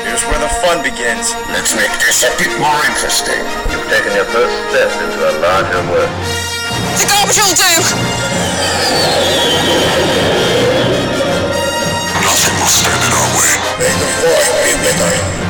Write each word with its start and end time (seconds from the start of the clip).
Here's 0.00 0.24
where 0.24 0.40
the 0.40 0.48
fun 0.64 0.80
begins. 0.82 1.36
Let's 1.52 1.76
make 1.76 1.92
this 2.00 2.24
a 2.24 2.32
bit 2.40 2.48
more 2.56 2.80
interesting. 2.88 3.36
You've 3.68 3.84
taken 3.92 4.16
your 4.16 4.24
first 4.24 4.56
step 4.72 4.88
into 5.04 5.20
a 5.20 5.32
larger 5.44 5.84
world. 5.92 6.08
The 6.96 7.04
garbage 7.12 7.36
will 7.36 7.52
do! 7.52 7.72
Nothing 12.24 12.56
will 12.56 12.72
stand 12.72 13.04
in 13.04 13.12
our 13.12 13.28
way. 13.36 13.52
May 13.84 13.92
the 14.00 14.08
force 14.16 14.50
be 14.64 14.72
with 14.80 14.96
you. 14.96 15.42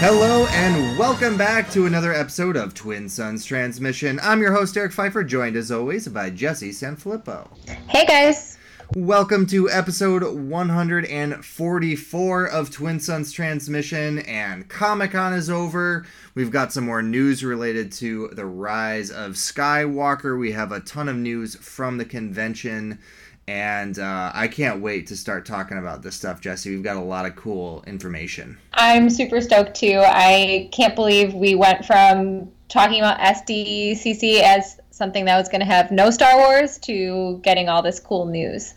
Hello 0.00 0.46
and 0.50 0.98
welcome 0.98 1.38
back 1.38 1.70
to 1.70 1.86
another 1.86 2.12
episode 2.12 2.56
of 2.56 2.74
Twin 2.74 3.08
Suns 3.08 3.44
Transmission. 3.44 4.18
I'm 4.20 4.40
your 4.42 4.52
host 4.52 4.76
Eric 4.76 4.92
Pfeiffer, 4.92 5.22
joined 5.22 5.54
as 5.54 5.70
always 5.70 6.08
by 6.08 6.28
Jesse 6.30 6.70
Sanfilippo. 6.70 7.48
Hey 7.88 8.04
guys. 8.04 8.53
Welcome 8.92 9.46
to 9.46 9.70
episode 9.70 10.22
144 10.22 12.46
of 12.46 12.70
Twin 12.70 13.00
Suns 13.00 13.32
Transmission, 13.32 14.18
and 14.20 14.68
Comic 14.68 15.12
Con 15.12 15.32
is 15.32 15.48
over. 15.48 16.04
We've 16.34 16.50
got 16.50 16.70
some 16.72 16.84
more 16.84 17.02
news 17.02 17.42
related 17.42 17.90
to 17.92 18.28
the 18.28 18.44
rise 18.44 19.10
of 19.10 19.32
Skywalker. 19.32 20.38
We 20.38 20.52
have 20.52 20.70
a 20.70 20.80
ton 20.80 21.08
of 21.08 21.16
news 21.16 21.56
from 21.56 21.96
the 21.96 22.04
convention, 22.04 22.98
and 23.48 23.98
uh, 23.98 24.30
I 24.34 24.48
can't 24.48 24.82
wait 24.82 25.06
to 25.08 25.16
start 25.16 25.46
talking 25.46 25.78
about 25.78 26.02
this 26.02 26.14
stuff, 26.14 26.42
Jesse. 26.42 26.70
We've 26.70 26.84
got 26.84 26.96
a 26.96 27.00
lot 27.00 27.24
of 27.24 27.36
cool 27.36 27.82
information. 27.86 28.58
I'm 28.74 29.08
super 29.08 29.40
stoked 29.40 29.74
too. 29.74 30.02
I 30.04 30.68
can't 30.72 30.94
believe 30.94 31.32
we 31.32 31.54
went 31.54 31.86
from 31.86 32.52
talking 32.68 32.98
about 32.98 33.18
SDCC 33.18 34.42
as 34.42 34.78
something 34.94 35.24
that 35.24 35.36
was 35.36 35.48
going 35.48 35.60
to 35.60 35.66
have 35.66 35.90
no 35.90 36.08
Star 36.08 36.36
Wars 36.38 36.78
to 36.78 37.40
getting 37.42 37.68
all 37.68 37.82
this 37.82 37.98
cool 37.98 38.26
news. 38.26 38.74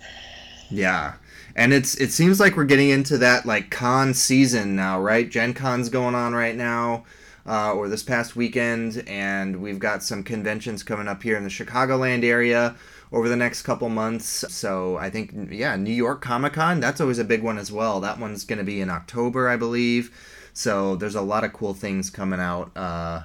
Yeah. 0.72 1.14
And 1.56 1.74
it's 1.74 1.96
it 1.96 2.12
seems 2.12 2.40
like 2.40 2.58
we're 2.58 2.66
getting 2.66 2.90
into 2.90 3.20
that 3.20 3.46
like 3.46 3.70
con 3.70 4.14
season 4.14 4.76
now, 4.76 5.00
right? 5.00 5.30
Gen 5.30 5.54
Con's 5.54 5.90
going 5.90 6.16
on 6.16 6.34
right 6.34 6.56
now, 6.56 7.06
uh, 7.48 7.74
or 7.74 7.88
this 7.88 8.04
past 8.04 8.36
weekend, 8.36 9.04
and 9.08 9.62
we've 9.62 9.80
got 9.80 10.04
some 10.04 10.24
conventions 10.24 10.84
coming 10.84 11.08
up 11.08 11.24
here 11.24 11.38
in 11.38 11.44
the 11.44 11.50
Chicagoland 11.50 12.24
area 12.24 12.76
over 13.12 13.30
the 13.30 13.36
next 13.36 13.64
couple 13.64 13.90
months. 13.90 14.46
So 14.54 14.98
I 14.98 15.10
think 15.10 15.34
yeah, 15.52 15.76
New 15.78 15.94
York 15.94 16.22
Comic 16.22 16.54
Con, 16.54 16.80
that's 16.80 17.02
always 17.02 17.20
a 17.20 17.24
big 17.24 17.42
one 17.42 17.58
as 17.58 17.72
well. 17.72 18.00
That 18.02 18.20
one's 18.20 18.44
gonna 18.44 18.64
be 18.64 18.82
in 18.82 18.90
October, 18.92 19.50
I 19.50 19.56
believe. 19.56 20.12
So 20.54 20.96
there's 20.96 21.16
a 21.16 21.22
lot 21.22 21.44
of 21.44 21.54
cool 21.54 21.74
things 21.74 22.12
coming 22.12 22.40
out. 22.40 22.72
Uh, 22.76 23.22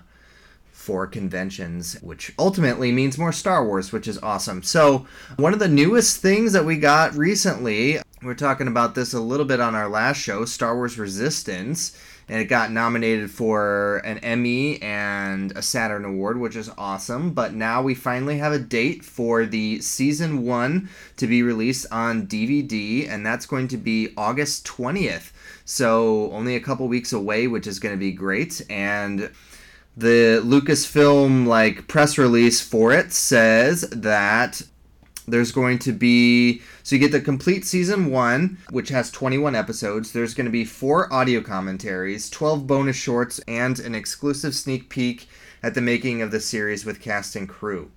for 0.83 1.07
conventions, 1.07 1.97
which 2.03 2.33
ultimately 2.41 2.91
means 2.91 3.17
more 3.17 3.31
Star 3.31 3.65
Wars, 3.65 3.93
which 3.93 4.09
is 4.09 4.19
awesome. 4.19 4.65
So, 4.65 5.07
one 5.37 5.53
of 5.53 5.61
the 5.61 5.69
newest 5.69 6.21
things 6.21 6.53
that 6.55 6.65
we 6.65 6.77
got 6.77 7.15
recently, 7.15 8.01
we 8.21 8.29
are 8.29 8.35
talking 8.35 8.67
about 8.67 8.97
this 8.97 9.15
a 9.15 9.21
little 9.21 9.47
bit 9.47 9.61
on 9.61 9.77
our 9.77 9.89
last 9.89 10.19
show, 10.19 10.45
Star 10.45 10.75
Wars 10.75 10.99
Resistance, 10.99 11.97
and 12.29 12.41
it 12.41 12.47
got 12.47 12.73
nominated 12.73 13.31
for 13.31 13.99
an 13.99 14.19
Emmy 14.19 14.83
and 14.83 15.53
a 15.53 15.63
Saturn 15.63 16.05
Award, 16.05 16.41
which 16.41 16.57
is 16.57 16.69
awesome. 16.77 17.33
But 17.33 17.55
now 17.55 17.81
we 17.81 17.95
finally 17.95 18.39
have 18.39 18.53
a 18.53 18.59
date 18.59 19.05
for 19.05 19.47
the 19.47 19.81
season 19.81 20.45
one 20.45 20.89
to 21.17 21.29
be 21.29 21.45
released 21.45 21.87
on 21.93 22.27
DVD, 22.27 23.09
and 23.09 23.25
that's 23.25 23.47
going 23.47 23.69
to 23.69 23.77
be 23.77 24.13
August 24.17 24.67
20th. 24.67 25.31
So, 25.65 26.33
only 26.33 26.57
a 26.57 26.61
couple 26.61 26.89
weeks 26.89 27.13
away, 27.13 27.47
which 27.47 27.69
is 27.69 27.79
going 27.79 27.95
to 27.95 28.01
be 28.01 28.11
great. 28.11 28.61
And 28.69 29.31
the 29.97 30.41
Lucasfilm 30.45 31.47
like 31.47 31.87
press 31.87 32.17
release 32.17 32.61
for 32.61 32.93
it 32.93 33.13
says 33.13 33.83
that 33.91 34.63
there's 35.29 35.53
going 35.53 35.79
to 35.79 35.93
be 35.93 36.61
so 36.83 36.97
you 36.97 37.01
get 37.01 37.13
the 37.13 37.21
complete 37.21 37.65
season 37.65 38.11
1 38.11 38.59
which 38.71 38.89
has 38.89 39.11
21 39.11 39.55
episodes. 39.55 40.13
There's 40.13 40.35
going 40.35 40.47
to 40.47 40.51
be 40.51 40.65
four 40.65 41.13
audio 41.13 41.41
commentaries 41.41 42.31
12 42.31 42.67
bonus 42.67 42.97
shorts 42.97 43.39
and 43.47 43.79
an 43.79 43.95
exclusive 43.95 44.55
sneak 44.55 44.89
peek 44.89 45.29
at 45.63 45.75
the 45.75 45.81
making 45.81 46.23
of 46.23 46.31
the 46.31 46.41
series 46.41 46.85
with 46.85 47.01
cast 47.01 47.37
and 47.37 47.49
crew. 47.49 47.91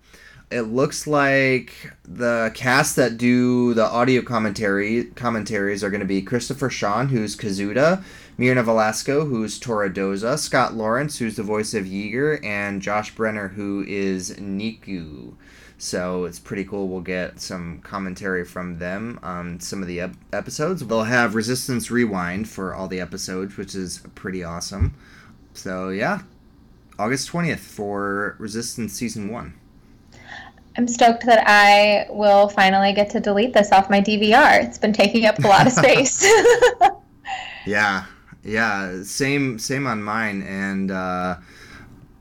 It 0.51 0.61
looks 0.61 1.07
like 1.07 1.91
the 2.03 2.51
cast 2.53 2.95
that 2.97 3.17
do 3.17 3.73
the 3.73 3.85
audio 3.85 4.21
commentary 4.21 5.05
commentaries 5.05 5.83
are 5.83 5.89
going 5.89 6.01
to 6.01 6.05
be 6.05 6.21
Christopher 6.21 6.69
Sean, 6.69 7.07
who's 7.07 7.35
Kazuda, 7.35 8.03
Myrna 8.37 8.63
Velasco, 8.63 9.25
who's 9.25 9.57
Torra 9.59 9.89
Doza, 9.89 10.37
Scott 10.37 10.73
Lawrence, 10.73 11.17
who's 11.17 11.37
the 11.37 11.43
voice 11.43 11.73
of 11.73 11.85
Yeager, 11.85 12.43
and 12.43 12.81
Josh 12.81 13.15
Brenner, 13.15 13.47
who 13.47 13.85
is 13.87 14.31
Neeku. 14.31 15.33
So 15.77 16.25
it's 16.25 16.39
pretty 16.39 16.65
cool. 16.65 16.87
We'll 16.87 17.01
get 17.01 17.39
some 17.39 17.79
commentary 17.79 18.43
from 18.43 18.77
them 18.77 19.19
on 19.23 19.59
some 19.59 19.81
of 19.81 19.87
the 19.87 20.01
ep- 20.01 20.15
episodes. 20.33 20.85
They'll 20.85 21.03
have 21.03 21.35
Resistance 21.35 21.89
Rewind 21.89 22.49
for 22.49 22.73
all 22.73 22.87
the 22.87 22.99
episodes, 22.99 23.55
which 23.57 23.75
is 23.75 24.01
pretty 24.15 24.43
awesome. 24.43 24.95
So 25.53 25.89
yeah, 25.89 26.21
August 26.99 27.31
20th 27.31 27.59
for 27.59 28.35
Resistance 28.39 28.93
Season 28.93 29.29
1. 29.29 29.53
I'm 30.77 30.87
stoked 30.89 31.25
that 31.25 31.43
I 31.45 32.05
will 32.11 32.49
finally 32.49 32.91
get 32.91 33.09
to 33.11 33.21
delete 33.21 33.53
this 33.53 33.71
off 33.71 33.89
my 33.89 34.01
DVR. 34.01 34.63
It's 34.63 34.77
been 34.77 34.91
taking 34.91 35.25
up 35.25 35.39
a 35.39 35.47
lot 35.47 35.67
of 35.67 35.73
space. 35.73 36.25
yeah, 37.65 38.05
yeah, 38.45 39.01
same 39.03 39.57
same 39.57 39.87
on 39.87 40.03
mine. 40.03 40.43
And 40.43 40.91
uh, 40.91 41.37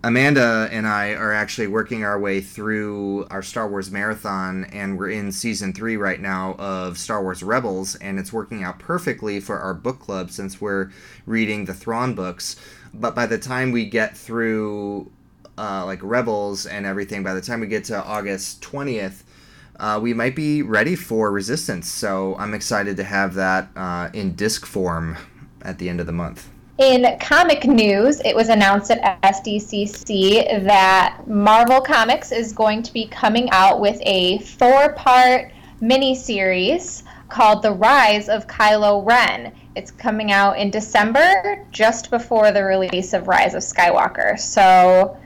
Amanda 0.03 0.69
and 0.73 0.87
I 0.87 1.13
are 1.13 1.33
actually 1.33 1.67
working 1.67 2.03
our 2.03 2.19
way 2.19 2.41
through 2.41 3.27
our 3.31 3.43
Star 3.43 3.69
Wars 3.69 3.91
marathon, 3.91 4.65
and 4.65 4.99
we're 4.99 5.11
in 5.11 5.31
season 5.33 5.75
three 5.75 5.97
right 5.97 6.21
now 6.21 6.55
of 6.59 6.99
Star 6.99 7.23
Wars 7.23 7.43
Rebels, 7.43 7.95
and 7.97 8.19
it's 8.19 8.33
working 8.33 8.65
out 8.65 8.79
perfectly 8.79 9.39
for 9.39 9.59
our 9.59 9.75
book 9.75 10.01
club 10.01 10.31
since 10.31 10.61
we're 10.61 10.91
reading 11.27 11.67
the 11.67 11.75
Thrawn 11.75 12.15
books. 12.15 12.57
But 12.95 13.15
by 13.15 13.27
the 13.27 13.39
time 13.39 13.71
we 13.71 13.85
get 13.85 14.17
through 14.17 15.13
uh, 15.59 15.85
like 15.85 16.01
Rebels 16.03 16.65
and 16.65 16.87
everything, 16.87 17.23
by 17.23 17.35
the 17.35 17.43
time 17.43 17.61
we 17.61 17.67
get 17.67 17.85
to 17.85 18.03
August 18.03 18.63
20th, 18.63 19.25
uh, 19.79 19.99
we 20.03 20.15
might 20.15 20.37
be 20.37 20.63
ready 20.63 20.97
for 20.97 21.31
Resistance. 21.31 21.89
So 21.89 22.35
I'm 22.37 22.55
excited 22.55 22.97
to 22.97 23.05
have 23.05 23.35
that 23.35 23.69
uh, 23.77 24.09
in 24.15 24.35
disc 24.35 24.65
form 24.65 25.19
at 25.65 25.79
the 25.79 25.89
end 25.89 26.01
of 26.01 26.07
the 26.07 26.13
month. 26.13 26.51
In 26.79 27.19
comic 27.21 27.65
news, 27.65 28.21
it 28.25 28.35
was 28.35 28.49
announced 28.49 28.91
at 28.91 29.23
SDCC 29.23 30.65
that 30.65 31.23
Marvel 31.27 31.81
Comics 31.81 32.33
is 32.33 32.53
going 32.53 32.83
to 32.83 32.93
be 32.93 33.07
coming 33.07 33.49
out 33.51 33.81
with 33.81 34.01
a 34.03 34.39
four 34.39 34.93
part 34.95 35.53
miniseries 35.81 37.05
called 37.29 37.63
The 37.63 37.73
Rise 37.73 38.29
of 38.29 38.49
Kylo 38.49 39.07
Ren. 39.07 39.53
It's 39.77 39.91
coming 39.93 40.33
out 40.33 40.59
in 40.59 40.71
December, 40.71 41.65
just 41.71 42.11
before 42.11 42.51
the 42.51 42.65
release 42.65 43.13
of 43.13 43.29
Rise 43.29 43.55
of 43.55 43.63
Skywalker. 43.63 44.39
So 44.39 45.17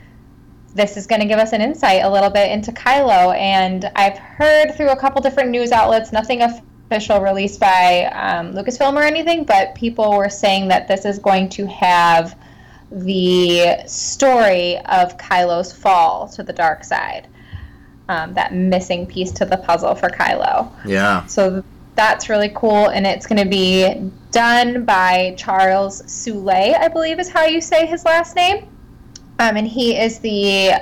this 0.74 0.96
is 0.96 1.06
going 1.06 1.20
to 1.20 1.26
give 1.26 1.38
us 1.38 1.52
an 1.52 1.62
insight 1.62 2.02
a 2.02 2.10
little 2.10 2.30
bit 2.30 2.50
into 2.50 2.72
Kylo. 2.72 3.34
And 3.36 3.90
I've 3.96 4.18
heard 4.18 4.74
through 4.74 4.90
a 4.90 4.96
couple 4.96 5.20
different 5.22 5.50
news 5.50 5.72
outlets, 5.72 6.12
nothing 6.12 6.42
official 6.88 7.20
release 7.20 7.58
by 7.58 8.04
um, 8.14 8.54
Lucasfilm 8.54 8.94
or 8.94 9.02
anything, 9.02 9.44
but 9.44 9.74
people 9.74 10.16
were 10.16 10.30
saying 10.30 10.68
that 10.68 10.88
this 10.88 11.04
is 11.04 11.18
going 11.18 11.50
to 11.50 11.66
have 11.66 12.34
the 12.90 13.76
story 13.86 14.78
of 14.86 15.18
Kylo's 15.18 15.70
fall 15.70 16.28
to 16.30 16.42
the 16.42 16.52
dark 16.52 16.84
side. 16.84 17.28
Um, 18.08 18.32
that 18.32 18.54
missing 18.54 19.06
piece 19.06 19.30
to 19.32 19.44
the 19.44 19.58
puzzle 19.58 19.94
for 19.94 20.08
Kylo. 20.08 20.72
Yeah. 20.86 21.26
So 21.26 21.62
that's 21.94 22.30
really 22.30 22.50
cool, 22.54 22.86
and 22.86 23.06
it's 23.06 23.26
going 23.26 23.42
to 23.42 23.50
be 23.50 24.10
done 24.30 24.86
by 24.86 25.34
Charles 25.36 26.10
Soule, 26.10 26.48
I 26.48 26.88
believe 26.88 27.20
is 27.20 27.28
how 27.28 27.44
you 27.44 27.60
say 27.60 27.84
his 27.84 28.06
last 28.06 28.34
name. 28.34 28.66
Um, 29.38 29.58
and 29.58 29.68
he 29.68 29.94
is 29.94 30.20
the 30.20 30.72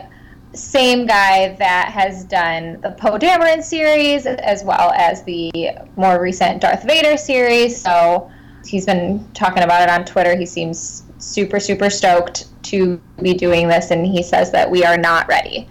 same 0.56 1.06
guy 1.06 1.54
that 1.54 1.90
has 1.92 2.24
done 2.24 2.80
the 2.80 2.90
Poe 2.92 3.18
Dameron 3.18 3.62
series 3.62 4.26
as 4.26 4.64
well 4.64 4.92
as 4.92 5.22
the 5.24 5.52
more 5.96 6.20
recent 6.20 6.62
Darth 6.62 6.84
Vader 6.84 7.16
series. 7.16 7.80
So 7.80 8.30
he's 8.66 8.86
been 8.86 9.26
talking 9.32 9.62
about 9.62 9.82
it 9.82 9.88
on 9.88 10.04
Twitter. 10.04 10.36
He 10.36 10.46
seems 10.46 11.04
super, 11.18 11.60
super 11.60 11.90
stoked 11.90 12.46
to 12.64 13.00
be 13.22 13.34
doing 13.34 13.68
this, 13.68 13.90
and 13.90 14.06
he 14.06 14.22
says 14.22 14.50
that 14.52 14.70
we 14.70 14.84
are 14.84 14.96
not 14.96 15.28
ready. 15.28 15.68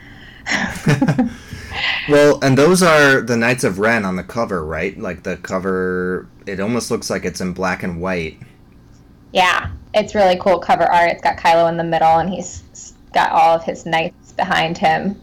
well, 2.10 2.40
and 2.42 2.58
those 2.58 2.82
are 2.82 3.22
the 3.22 3.38
Knights 3.38 3.64
of 3.64 3.80
Ren 3.80 4.06
on 4.06 4.16
the 4.16 4.24
cover, 4.24 4.66
right? 4.66 4.98
Like 4.98 5.24
the 5.24 5.38
cover, 5.38 6.28
it 6.46 6.60
almost 6.60 6.92
looks 6.92 7.10
like 7.10 7.26
it's 7.26 7.42
in 7.42 7.54
black 7.54 7.84
and 7.84 8.02
white. 8.02 8.40
Yeah, 9.34 9.72
it's 9.94 10.16
really 10.16 10.38
cool 10.38 10.60
cover 10.60 10.84
art. 10.84 11.12
It's 11.12 11.22
got 11.22 11.38
Kylo 11.38 11.70
in 11.70 11.78
the 11.78 11.84
middle, 11.84 12.20
and 12.20 12.30
he's 12.30 12.94
got 13.15 13.31
all 13.31 13.56
of 13.56 13.63
his 13.63 13.88
knights 13.88 14.33
behind 14.33 14.77
him. 14.77 15.19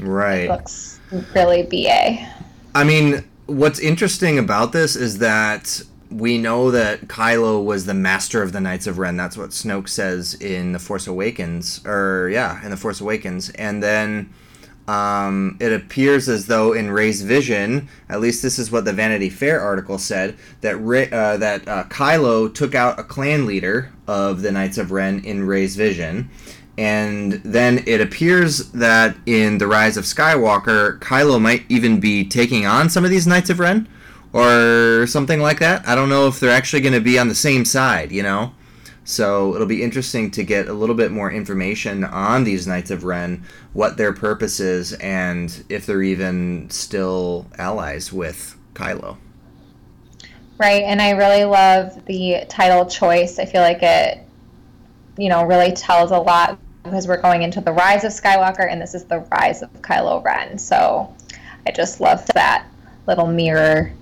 Right. 0.00 0.44
It 0.44 0.48
looks 0.48 1.00
really 1.34 1.64
BA. 1.64 2.26
I 2.74 2.84
mean, 2.84 3.22
what's 3.46 3.78
interesting 3.78 4.38
about 4.38 4.72
this 4.72 4.96
is 4.96 5.18
that 5.18 5.82
we 6.10 6.38
know 6.38 6.70
that 6.70 7.08
Kylo 7.08 7.62
was 7.62 7.86
the 7.86 7.94
master 7.94 8.42
of 8.42 8.52
the 8.52 8.60
Knights 8.60 8.86
of 8.86 8.98
Ren. 8.98 9.16
That's 9.16 9.36
what 9.36 9.50
Snoke 9.50 9.88
says 9.88 10.34
in 10.34 10.72
The 10.72 10.78
Force 10.78 11.06
Awakens, 11.06 11.84
or 11.84 12.30
yeah, 12.32 12.64
in 12.64 12.70
The 12.70 12.76
Force 12.76 13.00
Awakens. 13.00 13.50
And 13.50 13.82
then 13.82 14.32
um, 14.86 15.56
it 15.60 15.72
appears 15.72 16.28
as 16.28 16.46
though 16.46 16.72
in 16.72 16.90
Rey's 16.90 17.22
vision, 17.22 17.88
at 18.08 18.20
least 18.20 18.42
this 18.42 18.58
is 18.58 18.70
what 18.70 18.84
the 18.84 18.92
Vanity 18.92 19.30
Fair 19.30 19.60
article 19.60 19.98
said, 19.98 20.36
that 20.60 20.76
Rey, 20.76 21.10
uh, 21.10 21.38
that 21.38 21.66
uh, 21.66 21.84
Kylo 21.84 22.52
took 22.52 22.74
out 22.74 22.98
a 22.98 23.04
clan 23.04 23.46
leader 23.46 23.92
of 24.06 24.42
the 24.42 24.52
Knights 24.52 24.76
of 24.76 24.92
Ren 24.92 25.24
in 25.24 25.46
Rey's 25.46 25.76
vision. 25.76 26.28
And 26.76 27.34
then 27.44 27.84
it 27.86 28.00
appears 28.00 28.70
that 28.72 29.16
in 29.26 29.58
The 29.58 29.66
Rise 29.66 29.96
of 29.96 30.04
Skywalker, 30.04 30.98
Kylo 30.98 31.40
might 31.40 31.64
even 31.68 32.00
be 32.00 32.24
taking 32.24 32.66
on 32.66 32.90
some 32.90 33.04
of 33.04 33.10
these 33.10 33.26
Knights 33.26 33.48
of 33.48 33.60
Ren 33.60 33.88
or 34.32 35.06
something 35.06 35.40
like 35.40 35.60
that. 35.60 35.86
I 35.86 35.94
don't 35.94 36.08
know 36.08 36.26
if 36.26 36.40
they're 36.40 36.50
actually 36.50 36.82
going 36.82 36.94
to 36.94 37.00
be 37.00 37.18
on 37.18 37.28
the 37.28 37.34
same 37.34 37.64
side, 37.64 38.10
you 38.10 38.22
know? 38.22 38.52
So 39.04 39.54
it'll 39.54 39.66
be 39.66 39.82
interesting 39.82 40.30
to 40.32 40.42
get 40.42 40.66
a 40.66 40.72
little 40.72 40.94
bit 40.94 41.12
more 41.12 41.30
information 41.30 42.04
on 42.04 42.44
these 42.44 42.66
Knights 42.66 42.90
of 42.90 43.04
Ren, 43.04 43.44
what 43.74 43.98
their 43.98 44.14
purpose 44.14 44.60
is, 44.60 44.94
and 44.94 45.64
if 45.68 45.84
they're 45.84 46.02
even 46.02 46.70
still 46.70 47.46
allies 47.58 48.12
with 48.12 48.56
Kylo. 48.72 49.18
Right, 50.56 50.84
and 50.84 51.02
I 51.02 51.10
really 51.10 51.44
love 51.44 52.04
the 52.06 52.46
title 52.48 52.86
choice. 52.86 53.38
I 53.38 53.44
feel 53.44 53.60
like 53.60 53.82
it, 53.82 54.20
you 55.18 55.28
know, 55.28 55.44
really 55.44 55.72
tells 55.72 56.10
a 56.10 56.18
lot 56.18 56.58
because 56.82 57.06
we're 57.06 57.20
going 57.20 57.42
into 57.42 57.60
the 57.60 57.72
rise 57.72 58.04
of 58.04 58.12
Skywalker, 58.12 58.70
and 58.70 58.80
this 58.80 58.94
is 58.94 59.04
the 59.04 59.20
rise 59.32 59.62
of 59.62 59.70
Kylo 59.82 60.24
Ren. 60.24 60.56
So 60.56 61.14
I 61.66 61.72
just 61.72 62.00
love 62.00 62.24
that 62.34 62.66
little 63.06 63.26
mirror 63.26 63.92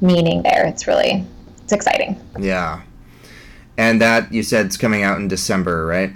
meaning 0.00 0.42
there. 0.42 0.66
It's 0.66 0.86
really, 0.88 1.24
it's 1.62 1.72
exciting. 1.72 2.20
Yeah. 2.38 2.82
And 3.76 4.00
that 4.00 4.32
you 4.32 4.42
said 4.42 4.66
it's 4.66 4.76
coming 4.76 5.02
out 5.02 5.18
in 5.18 5.28
December, 5.28 5.86
right? 5.86 6.12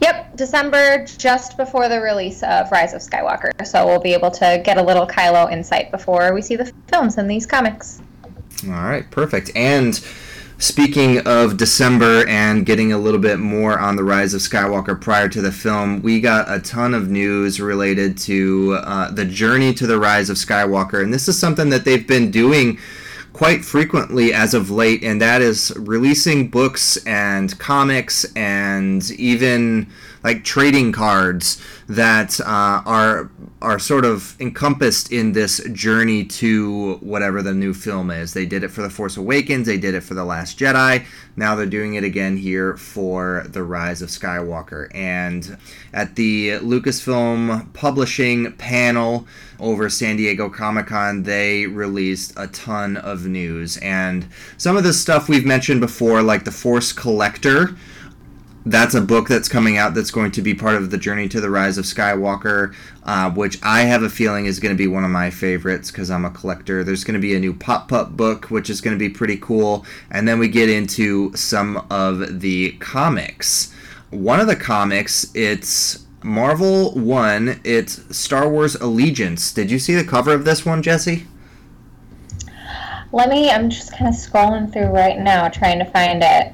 Yep, 0.00 0.36
December, 0.36 1.04
just 1.04 1.56
before 1.56 1.88
the 1.88 2.00
release 2.00 2.42
of 2.42 2.70
Rise 2.72 2.94
of 2.94 3.02
Skywalker. 3.02 3.66
So 3.66 3.86
we'll 3.86 4.00
be 4.00 4.14
able 4.14 4.30
to 4.32 4.62
get 4.64 4.78
a 4.78 4.82
little 4.82 5.06
Kylo 5.06 5.50
insight 5.52 5.90
before 5.90 6.32
we 6.32 6.40
see 6.40 6.56
the 6.56 6.72
films 6.88 7.18
in 7.18 7.26
these 7.26 7.46
comics. 7.46 8.00
All 8.66 8.72
right, 8.72 9.10
perfect. 9.10 9.50
And 9.54 10.02
speaking 10.58 11.18
of 11.26 11.56
December 11.56 12.26
and 12.28 12.64
getting 12.64 12.92
a 12.92 12.98
little 12.98 13.20
bit 13.20 13.38
more 13.38 13.78
on 13.78 13.96
the 13.96 14.04
Rise 14.04 14.32
of 14.32 14.40
Skywalker 14.40 14.98
prior 14.98 15.28
to 15.28 15.42
the 15.42 15.52
film, 15.52 16.00
we 16.02 16.20
got 16.20 16.50
a 16.50 16.60
ton 16.60 16.94
of 16.94 17.10
news 17.10 17.60
related 17.60 18.16
to 18.18 18.78
uh, 18.84 19.10
the 19.10 19.24
journey 19.24 19.74
to 19.74 19.86
the 19.86 19.98
Rise 19.98 20.30
of 20.30 20.36
Skywalker. 20.36 21.02
And 21.02 21.12
this 21.12 21.28
is 21.28 21.38
something 21.38 21.68
that 21.70 21.84
they've 21.84 22.06
been 22.06 22.30
doing 22.30 22.78
quite 23.40 23.64
frequently 23.64 24.34
as 24.34 24.52
of 24.52 24.70
late, 24.70 25.02
and 25.02 25.18
that 25.18 25.40
is 25.40 25.72
releasing 25.78 26.46
books 26.48 26.98
and 27.06 27.58
comics 27.58 28.30
and 28.36 29.10
even 29.12 29.86
like 30.22 30.44
trading 30.44 30.92
cards 30.92 31.62
that 31.88 32.40
uh, 32.40 32.82
are 32.86 33.30
are 33.62 33.78
sort 33.78 34.04
of 34.04 34.40
encompassed 34.40 35.12
in 35.12 35.32
this 35.32 35.62
journey 35.72 36.24
to 36.24 36.94
whatever 36.96 37.42
the 37.42 37.52
new 37.52 37.74
film 37.74 38.10
is. 38.10 38.32
They 38.32 38.46
did 38.46 38.64
it 38.64 38.68
for 38.68 38.80
The 38.80 38.88
Force 38.88 39.16
Awakens, 39.16 39.66
they 39.66 39.76
did 39.76 39.94
it 39.94 40.02
for 40.02 40.14
The 40.14 40.24
Last 40.24 40.58
Jedi. 40.58 41.04
Now 41.36 41.54
they're 41.54 41.66
doing 41.66 41.94
it 41.94 42.04
again 42.04 42.36
here 42.36 42.76
for 42.76 43.44
The 43.48 43.62
Rise 43.62 44.02
of 44.02 44.08
Skywalker. 44.08 44.88
And 44.94 45.58
at 45.92 46.16
the 46.16 46.52
Lucasfilm 46.60 47.72
Publishing 47.74 48.52
panel 48.52 49.26
over 49.58 49.90
San 49.90 50.16
Diego 50.16 50.48
Comic 50.48 50.86
Con, 50.86 51.22
they 51.22 51.66
released 51.66 52.32
a 52.36 52.46
ton 52.48 52.96
of 52.96 53.26
news. 53.26 53.76
And 53.78 54.26
some 54.56 54.76
of 54.76 54.84
the 54.84 54.92
stuff 54.94 55.28
we've 55.28 55.46
mentioned 55.46 55.80
before, 55.80 56.22
like 56.22 56.44
The 56.44 56.50
Force 56.50 56.92
Collector 56.92 57.76
that's 58.66 58.94
a 58.94 59.00
book 59.00 59.26
that's 59.26 59.48
coming 59.48 59.78
out 59.78 59.94
that's 59.94 60.10
going 60.10 60.30
to 60.30 60.42
be 60.42 60.54
part 60.54 60.74
of 60.74 60.90
the 60.90 60.98
journey 60.98 61.28
to 61.28 61.40
the 61.40 61.48
rise 61.48 61.78
of 61.78 61.84
skywalker 61.86 62.74
uh, 63.04 63.30
which 63.30 63.58
i 63.62 63.80
have 63.80 64.02
a 64.02 64.10
feeling 64.10 64.44
is 64.44 64.60
going 64.60 64.74
to 64.74 64.76
be 64.76 64.86
one 64.86 65.02
of 65.02 65.10
my 65.10 65.30
favorites 65.30 65.90
because 65.90 66.10
i'm 66.10 66.24
a 66.24 66.30
collector. 66.30 66.82
There's 66.82 67.04
going 67.04 67.14
to 67.14 67.20
be 67.20 67.34
a 67.34 67.40
new 67.40 67.52
pop-up 67.52 68.16
book 68.16 68.46
which 68.50 68.70
is 68.70 68.80
going 68.80 68.96
to 68.96 68.98
be 68.98 69.08
pretty 69.08 69.36
cool 69.36 69.84
and 70.10 70.26
then 70.26 70.38
we 70.38 70.48
get 70.48 70.68
into 70.68 71.34
some 71.36 71.86
of 71.90 72.40
the 72.40 72.72
comics. 72.72 73.72
One 74.10 74.40
of 74.40 74.46
the 74.46 74.56
comics 74.56 75.30
it's 75.34 76.06
marvel 76.22 76.92
one 76.92 77.60
it's 77.64 78.16
star 78.16 78.48
wars 78.48 78.74
allegiance. 78.76 79.52
Did 79.52 79.70
you 79.70 79.78
see 79.78 79.94
the 79.94 80.04
cover 80.04 80.32
of 80.32 80.44
this 80.44 80.66
one 80.66 80.82
jesse? 80.82 81.26
Let 83.12 83.28
me 83.28 83.50
i'm 83.50 83.70
just 83.70 83.92
kind 83.92 84.08
of 84.08 84.14
scrolling 84.14 84.72
through 84.72 84.88
right 84.88 85.18
now 85.18 85.48
trying 85.48 85.78
to 85.78 85.84
find 85.84 86.22
it 86.22 86.52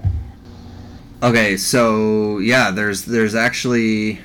Okay, 1.23 1.57
so 1.57 2.39
yeah, 2.39 2.71
there's 2.71 3.07
there's 3.07 3.35
actually 3.35 4.21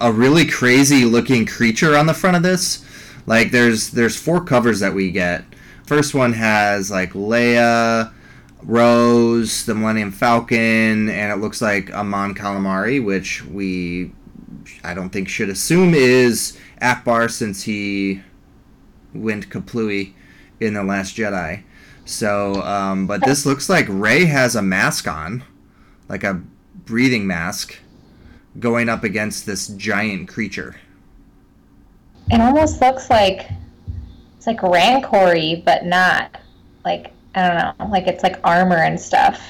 a 0.00 0.10
really 0.10 0.44
crazy 0.44 1.04
looking 1.04 1.46
creature 1.46 1.96
on 1.96 2.06
the 2.06 2.14
front 2.14 2.36
of 2.36 2.42
this. 2.42 2.84
Like 3.26 3.52
there's 3.52 3.90
there's 3.90 4.16
four 4.16 4.44
covers 4.44 4.80
that 4.80 4.92
we 4.92 5.12
get. 5.12 5.44
First 5.84 6.14
one 6.14 6.32
has 6.32 6.90
like 6.90 7.12
Leia, 7.12 8.12
Rose, 8.64 9.64
the 9.64 9.76
Millennium 9.76 10.10
Falcon, 10.10 11.08
and 11.08 11.32
it 11.32 11.36
looks 11.36 11.62
like 11.62 11.92
Amon 11.92 12.10
Mon 12.10 12.34
Calamari, 12.34 13.02
which 13.02 13.44
we 13.44 14.10
I 14.82 14.94
don't 14.94 15.10
think 15.10 15.28
should 15.28 15.48
assume 15.48 15.94
is 15.94 16.58
Ackbar 16.80 17.30
since 17.30 17.62
he 17.62 18.20
went 19.14 19.48
Kaplooey 19.48 20.14
in 20.58 20.74
the 20.74 20.82
Last 20.82 21.16
Jedi. 21.16 21.62
So, 22.04 22.62
um, 22.62 23.06
but 23.06 23.24
this 23.24 23.46
looks 23.46 23.68
like 23.68 23.86
Rey 23.88 24.24
has 24.24 24.56
a 24.56 24.62
mask 24.62 25.06
on 25.06 25.44
like 26.12 26.24
a 26.24 26.40
breathing 26.84 27.26
mask 27.26 27.78
going 28.60 28.90
up 28.90 29.02
against 29.02 29.46
this 29.46 29.68
giant 29.68 30.28
creature. 30.28 30.76
It 32.30 32.40
almost 32.40 32.82
looks 32.82 33.08
like 33.08 33.50
it's 34.36 34.46
like 34.46 34.60
rancory, 34.60 35.64
but 35.64 35.86
not. 35.86 36.38
Like 36.84 37.12
I 37.34 37.48
don't 37.48 37.78
know, 37.78 37.86
like 37.86 38.06
it's 38.06 38.22
like 38.22 38.38
armor 38.44 38.76
and 38.76 39.00
stuff. 39.00 39.40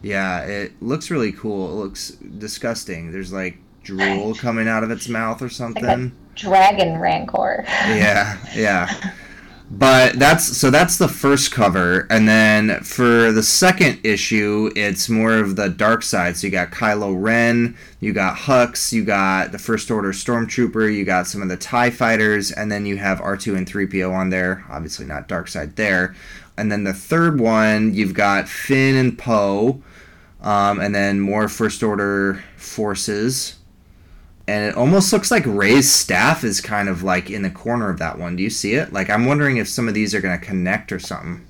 Yeah, 0.00 0.42
it 0.42 0.80
looks 0.80 1.10
really 1.10 1.32
cool. 1.32 1.72
It 1.72 1.74
looks 1.74 2.10
disgusting. 2.10 3.10
There's 3.10 3.32
like 3.32 3.58
drool 3.82 4.34
coming 4.38 4.68
out 4.68 4.84
of 4.84 4.92
its 4.92 5.08
mouth 5.08 5.42
or 5.42 5.48
something. 5.48 5.84
Like 5.84 6.34
dragon 6.36 6.98
rancor. 6.98 7.64
yeah, 7.66 8.38
yeah. 8.54 9.12
But 9.70 10.18
that's 10.18 10.56
so 10.56 10.70
that's 10.70 10.96
the 10.96 11.08
first 11.08 11.52
cover, 11.52 12.06
and 12.08 12.26
then 12.26 12.80
for 12.80 13.32
the 13.32 13.42
second 13.42 14.00
issue, 14.02 14.70
it's 14.74 15.10
more 15.10 15.34
of 15.34 15.56
the 15.56 15.68
dark 15.68 16.02
side. 16.02 16.38
So 16.38 16.46
you 16.46 16.50
got 16.50 16.70
Kylo 16.70 17.14
Ren, 17.20 17.76
you 18.00 18.14
got 18.14 18.38
Hux, 18.38 18.92
you 18.92 19.04
got 19.04 19.52
the 19.52 19.58
First 19.58 19.90
Order 19.90 20.12
Stormtrooper, 20.12 20.94
you 20.94 21.04
got 21.04 21.26
some 21.26 21.42
of 21.42 21.50
the 21.50 21.56
Tie 21.58 21.90
Fighters, 21.90 22.50
and 22.50 22.72
then 22.72 22.86
you 22.86 22.96
have 22.96 23.20
R 23.20 23.36
two 23.36 23.56
and 23.56 23.68
three 23.68 23.86
PO 23.86 24.10
on 24.10 24.30
there. 24.30 24.64
Obviously 24.70 25.04
not 25.04 25.28
dark 25.28 25.48
side 25.48 25.76
there. 25.76 26.14
And 26.56 26.72
then 26.72 26.84
the 26.84 26.94
third 26.94 27.38
one, 27.38 27.92
you've 27.92 28.14
got 28.14 28.48
Finn 28.48 28.96
and 28.96 29.18
Poe, 29.18 29.82
um, 30.40 30.80
and 30.80 30.94
then 30.94 31.20
more 31.20 31.46
First 31.46 31.82
Order 31.82 32.42
forces 32.56 33.57
and 34.48 34.64
it 34.64 34.74
almost 34.76 35.12
looks 35.12 35.30
like 35.30 35.44
Rey's 35.44 35.92
staff 35.92 36.42
is 36.42 36.62
kind 36.62 36.88
of 36.88 37.02
like 37.02 37.30
in 37.30 37.42
the 37.42 37.50
corner 37.50 37.90
of 37.90 37.98
that 37.98 38.18
one. 38.18 38.34
Do 38.34 38.42
you 38.42 38.48
see 38.48 38.72
it? 38.74 38.94
Like 38.94 39.10
I'm 39.10 39.26
wondering 39.26 39.58
if 39.58 39.68
some 39.68 39.88
of 39.88 39.94
these 39.94 40.14
are 40.14 40.22
going 40.22 40.38
to 40.38 40.44
connect 40.44 40.90
or 40.90 40.98
something. 40.98 41.46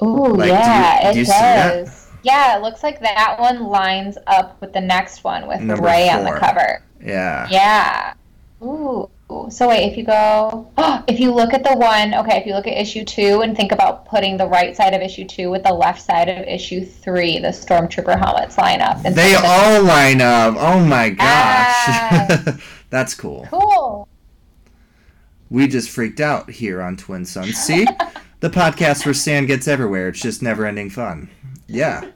Oh 0.00 0.06
like, 0.06 0.50
yeah, 0.50 1.10
do 1.12 1.18
you, 1.20 1.24
do 1.24 1.30
it 1.30 1.34
does. 1.34 2.10
Yeah, 2.22 2.56
it 2.56 2.62
looks 2.62 2.82
like 2.82 3.00
that 3.00 3.36
one 3.40 3.64
lines 3.64 4.18
up 4.26 4.60
with 4.60 4.74
the 4.74 4.80
next 4.80 5.24
one 5.24 5.48
with 5.48 5.60
Number 5.60 5.86
Rey 5.86 6.08
four. 6.10 6.18
on 6.18 6.24
the 6.24 6.38
cover. 6.38 6.82
Yeah. 7.02 7.48
Yeah. 7.50 8.14
Ooh. 8.62 9.08
So 9.50 9.68
wait, 9.68 9.90
if 9.90 9.96
you 9.96 10.04
go, 10.04 10.70
oh, 10.78 11.04
if 11.08 11.20
you 11.20 11.32
look 11.32 11.52
at 11.52 11.64
the 11.64 11.76
one, 11.76 12.14
okay, 12.14 12.38
if 12.38 12.46
you 12.46 12.54
look 12.54 12.66
at 12.66 12.80
issue 12.80 13.04
two 13.04 13.42
and 13.42 13.56
think 13.56 13.72
about 13.72 14.06
putting 14.06 14.36
the 14.36 14.46
right 14.46 14.76
side 14.76 14.94
of 14.94 15.02
issue 15.02 15.26
two 15.26 15.50
with 15.50 15.62
the 15.64 15.72
left 15.72 16.00
side 16.00 16.28
of 16.28 16.46
issue 16.46 16.84
three, 16.84 17.38
the 17.38 17.48
stormtrooper 17.48 18.18
helmets 18.18 18.56
line 18.58 18.80
up. 18.80 19.02
They 19.02 19.34
all 19.34 19.82
line 19.82 20.20
up. 20.20 20.54
Oh 20.58 20.80
my 20.80 21.10
gosh, 21.10 21.18
ah, 21.26 22.58
that's 22.90 23.14
cool. 23.14 23.46
Cool. 23.50 24.08
We 25.50 25.66
just 25.66 25.88
freaked 25.88 26.20
out 26.20 26.50
here 26.50 26.82
on 26.82 26.96
Twin 26.96 27.24
Suns. 27.24 27.56
See, 27.56 27.86
the 28.40 28.50
podcast 28.50 29.04
where 29.06 29.14
sand 29.14 29.46
gets 29.46 29.66
everywhere. 29.66 30.08
It's 30.08 30.20
just 30.20 30.42
never-ending 30.42 30.90
fun. 30.90 31.30
Yeah. 31.66 32.10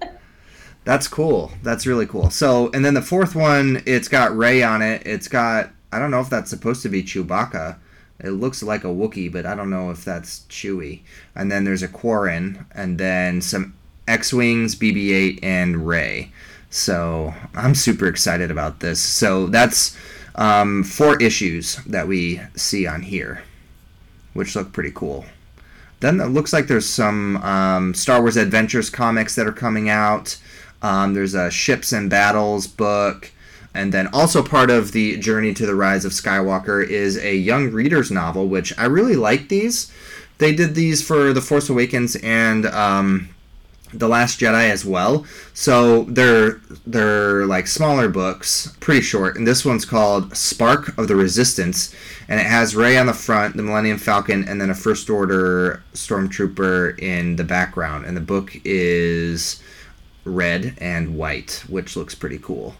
That's 0.84 1.08
cool. 1.08 1.50
That's 1.62 1.86
really 1.86 2.06
cool. 2.06 2.28
So, 2.28 2.70
and 2.74 2.84
then 2.84 2.94
the 2.94 3.02
fourth 3.02 3.34
one, 3.34 3.82
it's 3.86 4.08
got 4.08 4.36
Rey 4.36 4.62
on 4.62 4.82
it. 4.82 5.06
It's 5.06 5.28
got 5.28 5.70
I 5.92 5.98
don't 5.98 6.10
know 6.10 6.20
if 6.20 6.30
that's 6.30 6.50
supposed 6.50 6.82
to 6.82 6.88
be 6.88 7.02
Chewbacca. 7.02 7.76
It 8.18 8.30
looks 8.30 8.62
like 8.62 8.84
a 8.84 8.88
Wookiee, 8.88 9.32
but 9.32 9.46
I 9.46 9.54
don't 9.54 9.70
know 9.70 9.90
if 9.90 10.04
that's 10.04 10.40
Chewie. 10.48 11.00
And 11.34 11.50
then 11.50 11.64
there's 11.64 11.82
a 11.82 11.88
Quarren, 11.88 12.66
and 12.72 12.98
then 12.98 13.40
some 13.40 13.74
X-wings, 14.08 14.74
BB-8, 14.74 15.40
and 15.42 15.86
Rey. 15.86 16.32
So 16.70 17.34
I'm 17.54 17.74
super 17.74 18.06
excited 18.06 18.50
about 18.50 18.80
this. 18.80 19.00
So 19.00 19.46
that's 19.46 19.96
um, 20.34 20.82
four 20.84 21.20
issues 21.20 21.76
that 21.86 22.08
we 22.08 22.40
see 22.56 22.86
on 22.86 23.02
here, 23.02 23.42
which 24.32 24.56
look 24.56 24.72
pretty 24.72 24.92
cool. 24.94 25.26
Then 26.00 26.20
it 26.20 26.28
looks 26.28 26.52
like 26.52 26.66
there's 26.66 26.88
some 26.88 27.36
um, 27.38 27.94
Star 27.94 28.20
Wars 28.20 28.36
Adventures 28.36 28.90
comics 28.90 29.34
that 29.34 29.46
are 29.46 29.52
coming 29.52 29.88
out. 29.88 30.36
Um, 30.80 31.14
there's 31.14 31.34
a 31.34 31.50
Ships 31.50 31.92
and 31.92 32.10
Battles 32.10 32.66
book. 32.66 33.30
And 33.74 33.92
then 33.92 34.08
also 34.08 34.42
part 34.42 34.70
of 34.70 34.92
the 34.92 35.16
Journey 35.16 35.54
to 35.54 35.66
the 35.66 35.74
Rise 35.74 36.04
of 36.04 36.12
Skywalker 36.12 36.86
is 36.86 37.16
a 37.16 37.34
young 37.34 37.70
reader's 37.70 38.10
novel, 38.10 38.46
which 38.46 38.76
I 38.78 38.84
really 38.84 39.16
like 39.16 39.48
these. 39.48 39.90
They 40.38 40.54
did 40.54 40.74
these 40.74 41.02
for 41.06 41.32
The 41.32 41.40
Force 41.40 41.70
Awakens 41.70 42.16
and 42.16 42.66
um, 42.66 43.30
The 43.94 44.08
Last 44.08 44.40
Jedi 44.40 44.68
as 44.68 44.84
well. 44.84 45.24
So 45.54 46.04
they're 46.04 46.60
they're 46.86 47.46
like 47.46 47.66
smaller 47.66 48.08
books, 48.08 48.76
pretty 48.80 49.02
short. 49.02 49.36
And 49.36 49.46
this 49.46 49.64
one's 49.64 49.84
called 49.84 50.36
Spark 50.36 50.98
of 50.98 51.08
the 51.08 51.16
Resistance, 51.16 51.94
and 52.28 52.40
it 52.40 52.46
has 52.46 52.74
Rey 52.74 52.98
on 52.98 53.06
the 53.06 53.14
front, 53.14 53.56
the 53.56 53.62
Millennium 53.62 53.98
Falcon, 53.98 54.46
and 54.46 54.60
then 54.60 54.68
a 54.68 54.74
First 54.74 55.08
Order 55.08 55.82
stormtrooper 55.94 56.98
in 56.98 57.36
the 57.36 57.44
background. 57.44 58.04
And 58.04 58.16
the 58.16 58.20
book 58.20 58.52
is 58.64 59.62
red 60.24 60.74
and 60.78 61.16
white, 61.16 61.64
which 61.68 61.96
looks 61.96 62.14
pretty 62.14 62.38
cool. 62.38 62.74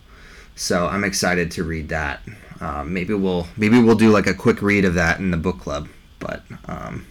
So 0.55 0.87
I'm 0.87 1.05
excited 1.05 1.51
to 1.53 1.65
read 1.65 1.89
that. 1.89 2.21
Uh, 2.61 2.85
maybe 2.85 3.15
we'll 3.15 3.49
maybe 3.57 3.81
we'll 3.81 3.97
do 3.97 4.11
like 4.11 4.27
a 4.27 4.35
quick 4.35 4.63
read 4.63 4.85
of 4.85 4.95
that 4.95 5.19
in 5.19 5.31
the 5.31 5.37
book 5.37 5.59
club. 5.59 5.89
But 6.19 6.43
um, 6.67 7.07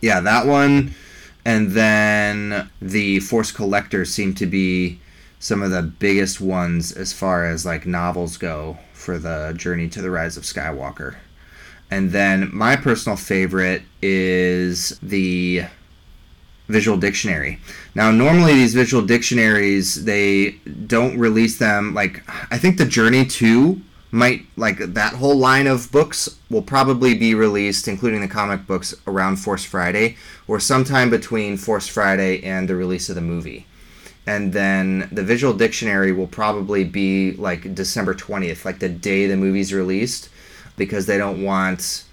yeah, 0.00 0.20
that 0.20 0.46
one, 0.46 0.94
and 1.44 1.70
then 1.70 2.70
the 2.80 3.20
Force 3.20 3.52
Collectors 3.52 4.12
seem 4.12 4.34
to 4.34 4.46
be 4.46 5.00
some 5.38 5.62
of 5.62 5.70
the 5.70 5.82
biggest 5.82 6.40
ones 6.40 6.92
as 6.92 7.14
far 7.14 7.46
as 7.46 7.64
like 7.64 7.86
novels 7.86 8.36
go 8.36 8.78
for 8.92 9.18
the 9.18 9.54
Journey 9.56 9.88
to 9.88 10.02
the 10.02 10.10
Rise 10.10 10.36
of 10.36 10.42
Skywalker. 10.42 11.16
And 11.90 12.12
then 12.12 12.50
my 12.52 12.76
personal 12.76 13.16
favorite 13.16 13.82
is 14.02 14.98
the 15.00 15.64
visual 16.70 16.96
dictionary. 16.96 17.58
Now, 17.94 18.10
normally 18.10 18.54
these 18.54 18.74
visual 18.74 19.04
dictionaries 19.04 20.04
they 20.04 20.52
don't 20.86 21.18
release 21.18 21.58
them 21.58 21.94
like 21.94 22.22
I 22.50 22.58
think 22.58 22.78
the 22.78 22.84
Journey 22.84 23.26
2 23.26 23.80
might 24.12 24.46
like 24.56 24.78
that 24.78 25.14
whole 25.14 25.36
line 25.36 25.66
of 25.66 25.90
books 25.92 26.36
will 26.50 26.62
probably 26.62 27.14
be 27.14 27.34
released 27.34 27.86
including 27.86 28.20
the 28.20 28.28
comic 28.28 28.66
books 28.66 28.94
around 29.06 29.36
Force 29.36 29.64
Friday 29.64 30.16
or 30.48 30.58
sometime 30.58 31.10
between 31.10 31.56
Force 31.56 31.86
Friday 31.86 32.42
and 32.42 32.68
the 32.68 32.76
release 32.76 33.08
of 33.08 33.14
the 33.14 33.20
movie. 33.20 33.66
And 34.26 34.52
then 34.52 35.08
the 35.10 35.22
visual 35.22 35.52
dictionary 35.54 36.12
will 36.12 36.26
probably 36.26 36.84
be 36.84 37.32
like 37.32 37.74
December 37.74 38.14
20th, 38.14 38.64
like 38.64 38.78
the 38.78 38.88
day 38.88 39.26
the 39.26 39.36
movie's 39.36 39.72
released 39.72 40.28
because 40.76 41.06
they 41.06 41.18
don't 41.18 41.42
want 41.42 42.04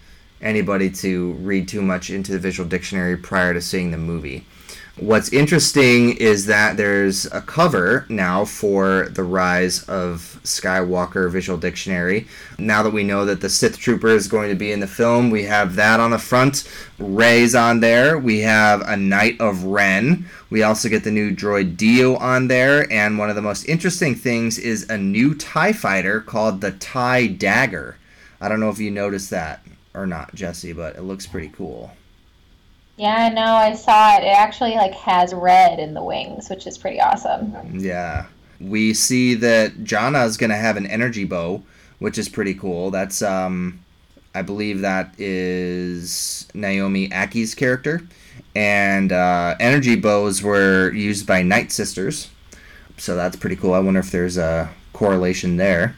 anybody 0.41 0.89
to 0.89 1.33
read 1.33 1.67
too 1.67 1.81
much 1.81 2.09
into 2.09 2.31
the 2.31 2.39
visual 2.39 2.67
dictionary 2.67 3.17
prior 3.17 3.53
to 3.53 3.61
seeing 3.61 3.91
the 3.91 3.97
movie. 3.97 4.45
What's 4.99 5.31
interesting 5.31 6.17
is 6.17 6.47
that 6.47 6.75
there's 6.75 7.27
a 7.27 7.39
cover 7.39 8.07
now 8.09 8.45
for 8.45 9.09
the 9.09 9.23
Rise 9.23 9.83
of 9.83 10.39
Skywalker 10.43 11.29
Visual 11.29 11.59
Dictionary. 11.59 12.27
Now 12.57 12.81
that 12.81 12.93
we 12.93 13.03
know 13.03 13.23
that 13.23 13.39
the 13.39 13.49
Sith 13.49 13.77
Trooper 13.77 14.07
is 14.07 14.27
going 14.27 14.49
to 14.49 14.55
be 14.55 14.71
in 14.71 14.79
the 14.79 14.87
film, 14.87 15.29
we 15.29 15.43
have 15.43 15.75
that 15.75 15.99
on 15.99 16.09
the 16.09 16.17
front. 16.17 16.67
Rey's 16.97 17.53
on 17.53 17.79
there. 17.79 18.17
We 18.17 18.39
have 18.39 18.81
a 18.81 18.97
Knight 18.97 19.39
of 19.39 19.65
Ren. 19.65 20.25
We 20.49 20.63
also 20.63 20.89
get 20.89 21.03
the 21.03 21.11
new 21.11 21.29
droid 21.29 21.77
D-O 21.77 22.15
on 22.15 22.47
there. 22.47 22.91
And 22.91 23.19
one 23.19 23.29
of 23.29 23.35
the 23.35 23.41
most 23.43 23.69
interesting 23.69 24.15
things 24.15 24.57
is 24.57 24.89
a 24.89 24.97
new 24.97 25.35
TIE 25.35 25.73
fighter 25.73 26.21
called 26.21 26.61
the 26.61 26.71
TIE 26.71 27.27
Dagger. 27.27 27.97
I 28.41 28.49
don't 28.49 28.59
know 28.59 28.69
if 28.69 28.79
you 28.79 28.89
noticed 28.89 29.29
that 29.29 29.63
or 29.97 30.05
not, 30.05 30.33
Jesse, 30.35 30.73
but 30.73 30.95
it 30.95 31.01
looks 31.01 31.25
pretty 31.25 31.49
cool. 31.49 31.91
Yeah, 32.97 33.15
I 33.15 33.29
know. 33.29 33.53
I 33.53 33.75
saw 33.75 34.17
it. 34.17 34.23
It 34.23 34.35
actually 34.35 34.75
like 34.75 34.93
has 34.93 35.33
red 35.33 35.79
in 35.79 35.93
the 35.93 36.03
wings, 36.03 36.49
which 36.49 36.65
is 36.65 36.77
pretty 36.77 36.99
awesome. 36.99 37.79
Yeah. 37.79 38.25
We 38.59 38.93
see 38.93 39.35
that 39.35 39.83
Jannah 39.83 40.25
is 40.25 40.35
going 40.35 40.49
to 40.49 40.55
have 40.55 40.77
an 40.77 40.87
energy 40.87 41.23
bow, 41.23 41.61
which 41.99 42.17
is 42.17 42.27
pretty 42.27 42.55
cool. 42.55 42.89
That's 42.89 43.21
um 43.21 43.83
I 44.37 44.43
believe 44.43 44.81
that 44.81 45.15
is 45.17 46.47
Naomi 46.53 47.09
Ackie's 47.09 47.55
character. 47.55 48.07
And 48.55 49.11
uh, 49.11 49.55
energy 49.59 49.95
bows 49.95 50.43
were 50.43 50.91
used 50.93 51.25
by 51.25 51.41
Night 51.41 51.71
Sisters. 51.71 52.29
So 52.97 53.15
that's 53.15 53.35
pretty 53.35 53.55
cool. 53.55 53.73
I 53.73 53.79
wonder 53.79 53.99
if 53.99 54.11
there's 54.11 54.37
a 54.37 54.69
correlation 54.93 55.57
there. 55.57 55.95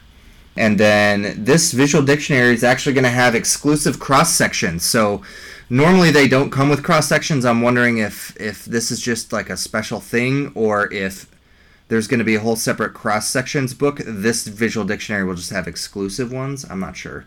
And 0.60 0.76
then 0.76 1.42
this 1.42 1.72
visual 1.72 2.04
dictionary 2.04 2.52
is 2.52 2.62
actually 2.62 2.92
going 2.92 3.04
to 3.04 3.10
have 3.10 3.34
exclusive 3.34 3.98
cross 3.98 4.34
sections. 4.34 4.84
So 4.84 5.22
normally 5.70 6.10
they 6.10 6.28
don't 6.28 6.50
come 6.50 6.68
with 6.68 6.82
cross 6.82 7.08
sections. 7.08 7.46
I'm 7.46 7.62
wondering 7.62 7.96
if 7.96 8.36
if 8.38 8.66
this 8.66 8.90
is 8.90 9.00
just 9.00 9.32
like 9.32 9.48
a 9.48 9.56
special 9.56 10.00
thing 10.00 10.52
or 10.54 10.92
if 10.92 11.26
there's 11.88 12.06
going 12.06 12.18
to 12.18 12.26
be 12.26 12.34
a 12.34 12.40
whole 12.40 12.56
separate 12.56 12.92
cross 12.92 13.26
sections 13.26 13.72
book. 13.72 14.02
This 14.04 14.46
visual 14.46 14.86
dictionary 14.86 15.24
will 15.24 15.34
just 15.34 15.50
have 15.50 15.66
exclusive 15.66 16.30
ones. 16.30 16.66
I'm 16.68 16.80
not 16.80 16.94
sure. 16.94 17.24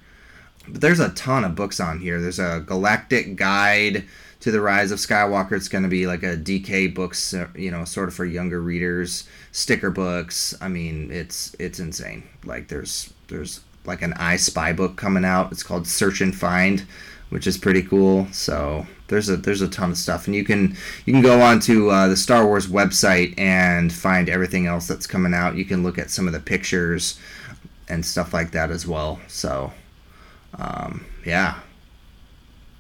But 0.68 0.82
there's 0.82 1.00
a 1.00 1.10
ton 1.10 1.44
of 1.44 1.56
books 1.56 1.80
on 1.80 2.02
here. 2.02 2.22
There's 2.22 2.38
a 2.38 2.64
galactic 2.64 3.36
guide 3.36 4.06
to 4.42 4.52
the 4.52 4.62
rise 4.62 4.92
of 4.92 5.00
Skywalker. 5.00 5.54
It's 5.54 5.70
going 5.70 5.84
to 5.84 5.90
be 5.90 6.06
like 6.06 6.22
a 6.22 6.38
DK 6.38 6.94
books, 6.94 7.34
uh, 7.34 7.48
you 7.56 7.72
know, 7.72 7.84
sort 7.84 8.10
of 8.10 8.14
for 8.14 8.26
younger 8.26 8.62
readers. 8.62 9.28
Sticker 9.52 9.90
books. 9.90 10.54
I 10.62 10.68
mean, 10.68 11.10
it's 11.12 11.56
it's 11.58 11.80
insane. 11.80 12.24
Like 12.46 12.68
there's 12.68 13.13
there's 13.28 13.62
like 13.86 14.02
an 14.02 14.14
I 14.14 14.38
Spy 14.38 14.74
book 14.74 14.96
coming 14.96 15.26
out. 15.26 15.52
It's 15.52 15.64
called 15.64 15.88
Search 15.88 16.22
and 16.22 16.36
Find 16.36 16.86
which 17.34 17.48
is 17.48 17.58
pretty 17.58 17.82
cool. 17.82 18.28
So 18.32 18.86
there's 19.08 19.28
a 19.28 19.36
there's 19.38 19.62
a 19.62 19.68
ton 19.68 19.90
of 19.90 19.98
stuff, 19.98 20.28
and 20.28 20.36
you 20.36 20.44
can 20.44 20.78
you 21.04 21.14
can 21.14 21.24
go 21.24 21.42
onto 21.42 21.90
uh, 21.90 22.08
the 22.08 22.16
Star 22.16 22.46
Wars 22.46 22.68
website 22.68 23.34
and 23.40 23.92
find 23.92 24.30
everything 24.30 24.68
else 24.68 24.88
that's 24.88 25.08
coming 25.08 25.34
out. 25.34 25.56
You 25.56 25.66
can 25.66 25.82
look 25.82 25.98
at 25.98 26.12
some 26.12 26.28
of 26.28 26.34
the 26.34 26.40
pictures 26.40 27.20
and 27.90 28.06
stuff 28.06 28.36
like 28.36 28.52
that 28.52 28.70
as 28.70 28.86
well. 28.86 29.20
So 29.28 29.74
um, 30.60 31.08
yeah, 31.26 31.60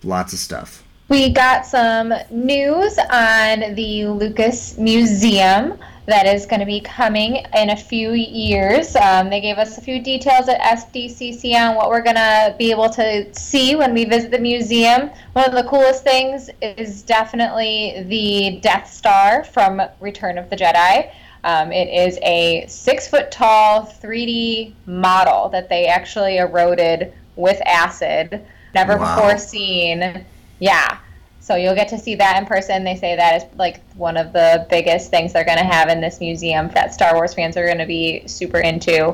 lots 0.04 0.34
of 0.34 0.40
stuff. 0.40 0.84
We 1.10 1.30
got 1.30 1.66
some 1.66 2.14
news 2.30 3.00
on 3.12 3.74
the 3.74 4.06
Lucas 4.06 4.78
Museum 4.78 5.80
that 6.06 6.26
is 6.26 6.46
going 6.46 6.60
to 6.60 6.66
be 6.66 6.82
coming 6.82 7.46
in 7.56 7.70
a 7.70 7.76
few 7.76 8.12
years. 8.12 8.96
Um, 8.96 9.30
they 9.30 9.40
gave 9.40 9.58
us 9.58 9.78
a 9.78 9.82
few 9.82 10.02
details 10.02 10.50
at 10.50 10.60
SDCC 10.60 11.56
on 11.56 11.76
what 11.76 11.90
we're 11.90 12.02
going 12.02 12.18
to 12.18 12.56
be 12.60 12.72
able 12.72 12.90
to 12.90 13.34
see 13.34 13.76
when 13.76 13.94
we 13.94 14.04
visit 14.06 14.32
the 14.32 14.40
museum. 14.40 15.10
One 15.34 15.46
of 15.46 15.54
the 15.54 15.64
coolest 15.70 16.04
things 16.04 16.50
is 16.62 17.04
definitely 17.04 18.04
the 18.08 18.60
Death 18.62 18.92
Star 18.92 19.44
from 19.46 19.82
Return 20.02 20.38
of 20.38 20.50
the 20.50 20.58
Jedi. 20.58 21.12
Um, 21.46 21.72
it 21.72 21.88
is 21.90 22.20
a 22.24 22.66
six 22.68 23.08
foot 23.08 23.32
tall 23.32 23.86
3D 23.86 24.74
model 24.86 25.50
that 25.50 25.70
they 25.70 25.88
actually 25.88 26.38
eroded 26.38 27.14
with 27.36 27.62
acid. 27.66 28.46
Never 28.74 28.98
wow. 28.98 29.16
before 29.16 29.38
seen. 29.38 30.26
Yeah. 30.60 30.98
So 31.44 31.58
you'll 31.58 31.76
get 31.76 31.90
to 31.90 32.00
see 32.00 32.16
that 32.16 32.38
in 32.38 32.46
person. 32.46 32.86
They 32.86 32.96
say 32.96 33.18
that 33.18 33.36
is 33.36 33.58
like 33.58 33.82
one 33.96 34.16
of 34.16 34.32
the 34.32 34.66
biggest 34.70 35.10
things 35.10 35.34
they're 35.34 35.44
going 35.44 35.58
to 35.58 35.66
have 35.66 35.90
in 35.90 36.00
this 36.00 36.22
museum 36.22 36.70
that 36.70 36.94
Star 36.94 37.14
Wars 37.16 37.34
fans 37.34 37.58
are 37.58 37.66
going 37.66 37.80
to 37.80 37.86
be 37.86 38.26
super 38.28 38.60
into. 38.60 39.14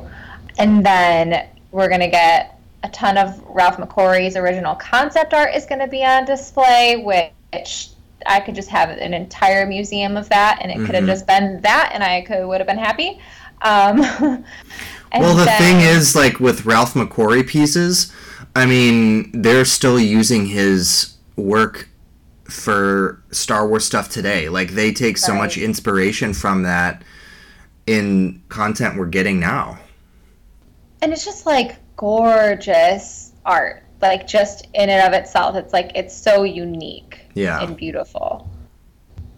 And 0.60 0.86
then 0.86 1.48
we're 1.72 1.88
going 1.88 2.02
to 2.02 2.08
get 2.08 2.60
a 2.84 2.90
ton 2.90 3.18
of 3.18 3.42
Ralph 3.48 3.78
McQuarrie's 3.78 4.36
original 4.36 4.76
concept 4.76 5.34
art 5.34 5.56
is 5.56 5.66
going 5.66 5.80
to 5.80 5.88
be 5.88 6.06
on 6.06 6.26
display, 6.26 7.02
which 7.04 7.90
I 8.28 8.40
could 8.42 8.54
just 8.54 8.70
have 8.70 8.92
an 8.92 9.16
entire 9.16 9.66
museum 9.66 10.16
of 10.16 10.30
that, 10.30 10.60
and 10.62 10.72
it 10.72 10.76
mm-hmm. 10.76 10.86
could 10.86 10.96
have 10.96 11.08
just 11.08 11.26
been 11.26 11.60
that, 11.62 11.90
and 11.94 12.04
I 12.04 12.22
could 12.22 12.46
would 12.46 12.60
have 12.60 12.68
been 12.68 12.78
happy. 12.78 13.20
Um, 13.64 13.98
well, 15.14 15.36
the 15.36 15.46
then, 15.46 15.62
thing 15.62 15.80
is, 15.80 16.16
like 16.16 16.40
with 16.40 16.68
Ralph 16.68 16.94
McQuarrie 16.94 17.48
pieces, 17.48 18.14
I 18.56 18.68
mean, 18.68 19.32
they're 19.42 19.66
still 19.66 20.00
using 20.00 20.46
his 20.46 21.16
work 21.36 21.89
for 22.50 23.24
Star 23.32 23.68
Wars 23.68 23.86
stuff 23.86 24.10
today. 24.10 24.50
Like 24.50 24.72
they 24.72 24.92
take 24.92 25.18
so 25.18 25.34
right. 25.34 25.40
much 25.40 25.58
inspiration 25.58 26.34
from 26.34 26.64
that 26.64 27.04
in 27.88 28.44
content 28.50 28.98
we're 28.98 29.08
getting 29.08 29.40
now. 29.40 29.80
And 31.02 31.14
it's 31.14 31.26
just 31.26 31.46
like 31.46 31.78
gorgeous 31.96 33.34
art. 33.46 33.84
Like 34.02 34.28
just 34.28 34.66
in 34.74 34.90
and 34.90 35.08
of 35.08 35.20
itself, 35.20 35.56
it's 35.56 35.74
like 35.74 35.92
it's 35.96 36.16
so 36.16 36.44
unique 36.44 37.20
yeah. 37.34 37.62
and 37.62 37.76
beautiful. 37.76 38.50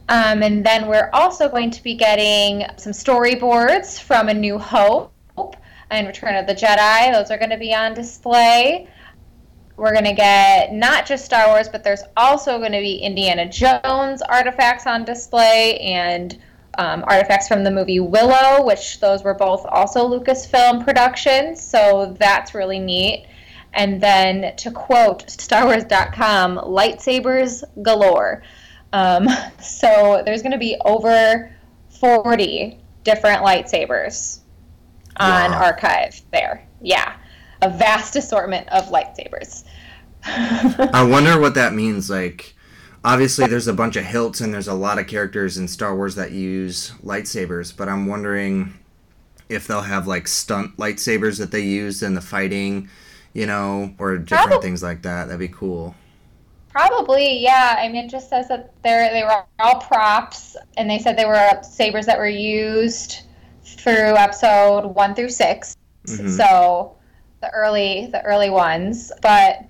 Um, 0.09 0.43
and 0.43 0.65
then 0.65 0.87
we're 0.87 1.09
also 1.13 1.47
going 1.47 1.71
to 1.71 1.81
be 1.81 1.95
getting 1.95 2.65
some 2.77 2.91
storyboards 2.91 3.99
from 3.99 4.27
A 4.27 4.33
New 4.33 4.57
Hope 4.57 5.13
and 5.89 6.05
Return 6.05 6.35
of 6.35 6.47
the 6.47 6.53
Jedi. 6.53 7.13
Those 7.13 7.31
are 7.31 7.37
going 7.37 7.49
to 7.49 7.57
be 7.57 7.73
on 7.73 7.93
display. 7.93 8.89
We're 9.77 9.93
going 9.93 10.05
to 10.05 10.13
get 10.13 10.73
not 10.73 11.05
just 11.05 11.25
Star 11.25 11.47
Wars, 11.47 11.69
but 11.69 11.83
there's 11.83 12.03
also 12.17 12.59
going 12.59 12.71
to 12.71 12.79
be 12.79 12.97
Indiana 12.97 13.47
Jones 13.49 14.21
artifacts 14.21 14.85
on 14.85 15.05
display 15.05 15.77
and 15.79 16.37
um, 16.77 17.03
artifacts 17.07 17.47
from 17.47 17.63
the 17.63 17.71
movie 17.71 17.99
Willow, 17.99 18.65
which 18.65 18.99
those 18.99 19.23
were 19.23 19.33
both 19.33 19.65
also 19.65 20.07
Lucasfilm 20.07 20.83
productions. 20.83 21.61
So 21.61 22.15
that's 22.19 22.53
really 22.53 22.79
neat. 22.79 23.27
And 23.73 24.01
then 24.01 24.55
to 24.57 24.71
quote 24.71 25.25
StarWars.com, 25.27 26.57
lightsabers 26.57 27.63
galore. 27.81 28.43
Um, 28.93 29.27
so 29.61 30.21
there's 30.25 30.41
going 30.41 30.51
to 30.51 30.57
be 30.57 30.77
over 30.85 31.51
40 31.99 32.79
different 33.03 33.41
lightsabers 33.41 34.39
on 35.17 35.51
Wow. 35.51 35.63
archive 35.63 36.21
there. 36.31 36.65
Yeah. 36.81 37.15
A 37.61 37.69
vast 37.69 38.15
assortment 38.15 38.67
of 38.69 38.85
lightsabers. 38.85 39.63
I 40.23 41.03
wonder 41.09 41.39
what 41.39 41.55
that 41.55 41.73
means. 41.73 42.09
Like, 42.09 42.55
obviously, 43.03 43.47
there's 43.47 43.67
a 43.67 43.73
bunch 43.73 43.95
of 43.95 44.03
hilts 44.03 44.41
and 44.41 44.53
there's 44.53 44.67
a 44.67 44.73
lot 44.73 44.99
of 44.99 45.07
characters 45.07 45.57
in 45.57 45.67
Star 45.67 45.95
Wars 45.95 46.15
that 46.15 46.31
use 46.31 46.91
lightsabers, 47.03 47.75
but 47.75 47.87
I'm 47.89 48.05
wondering 48.07 48.73
if 49.49 49.67
they'll 49.67 49.81
have 49.81 50.07
like 50.07 50.27
stunt 50.27 50.77
lightsabers 50.77 51.37
that 51.39 51.51
they 51.51 51.61
use 51.61 52.01
in 52.03 52.13
the 52.13 52.21
fighting, 52.21 52.89
you 53.33 53.45
know, 53.45 53.93
or 53.99 54.17
different 54.17 54.47
Probably. 54.49 54.67
things 54.67 54.81
like 54.83 55.01
that. 55.03 55.25
That'd 55.25 55.39
be 55.39 55.47
cool. 55.47 55.95
Probably, 56.69 57.39
yeah. 57.39 57.75
I 57.79 57.89
mean, 57.89 58.05
it 58.05 58.09
just 58.09 58.29
says 58.29 58.47
that 58.47 58.71
they're 58.81 59.11
they 59.11 59.23
were 59.23 59.43
all 59.59 59.81
props, 59.81 60.55
and 60.77 60.89
they 60.89 60.99
said 60.99 61.17
they 61.17 61.25
were 61.25 61.59
sabers 61.63 62.05
that 62.05 62.17
were 62.17 62.29
used 62.29 63.23
through 63.65 64.15
episode 64.15 64.87
one 64.87 65.13
through 65.15 65.29
6 65.29 65.75
Mhm. 66.07 66.35
So 66.37 66.95
the 67.41 67.49
early 67.53 68.07
the 68.11 68.21
early 68.23 68.49
ones, 68.49 69.11
but 69.21 69.65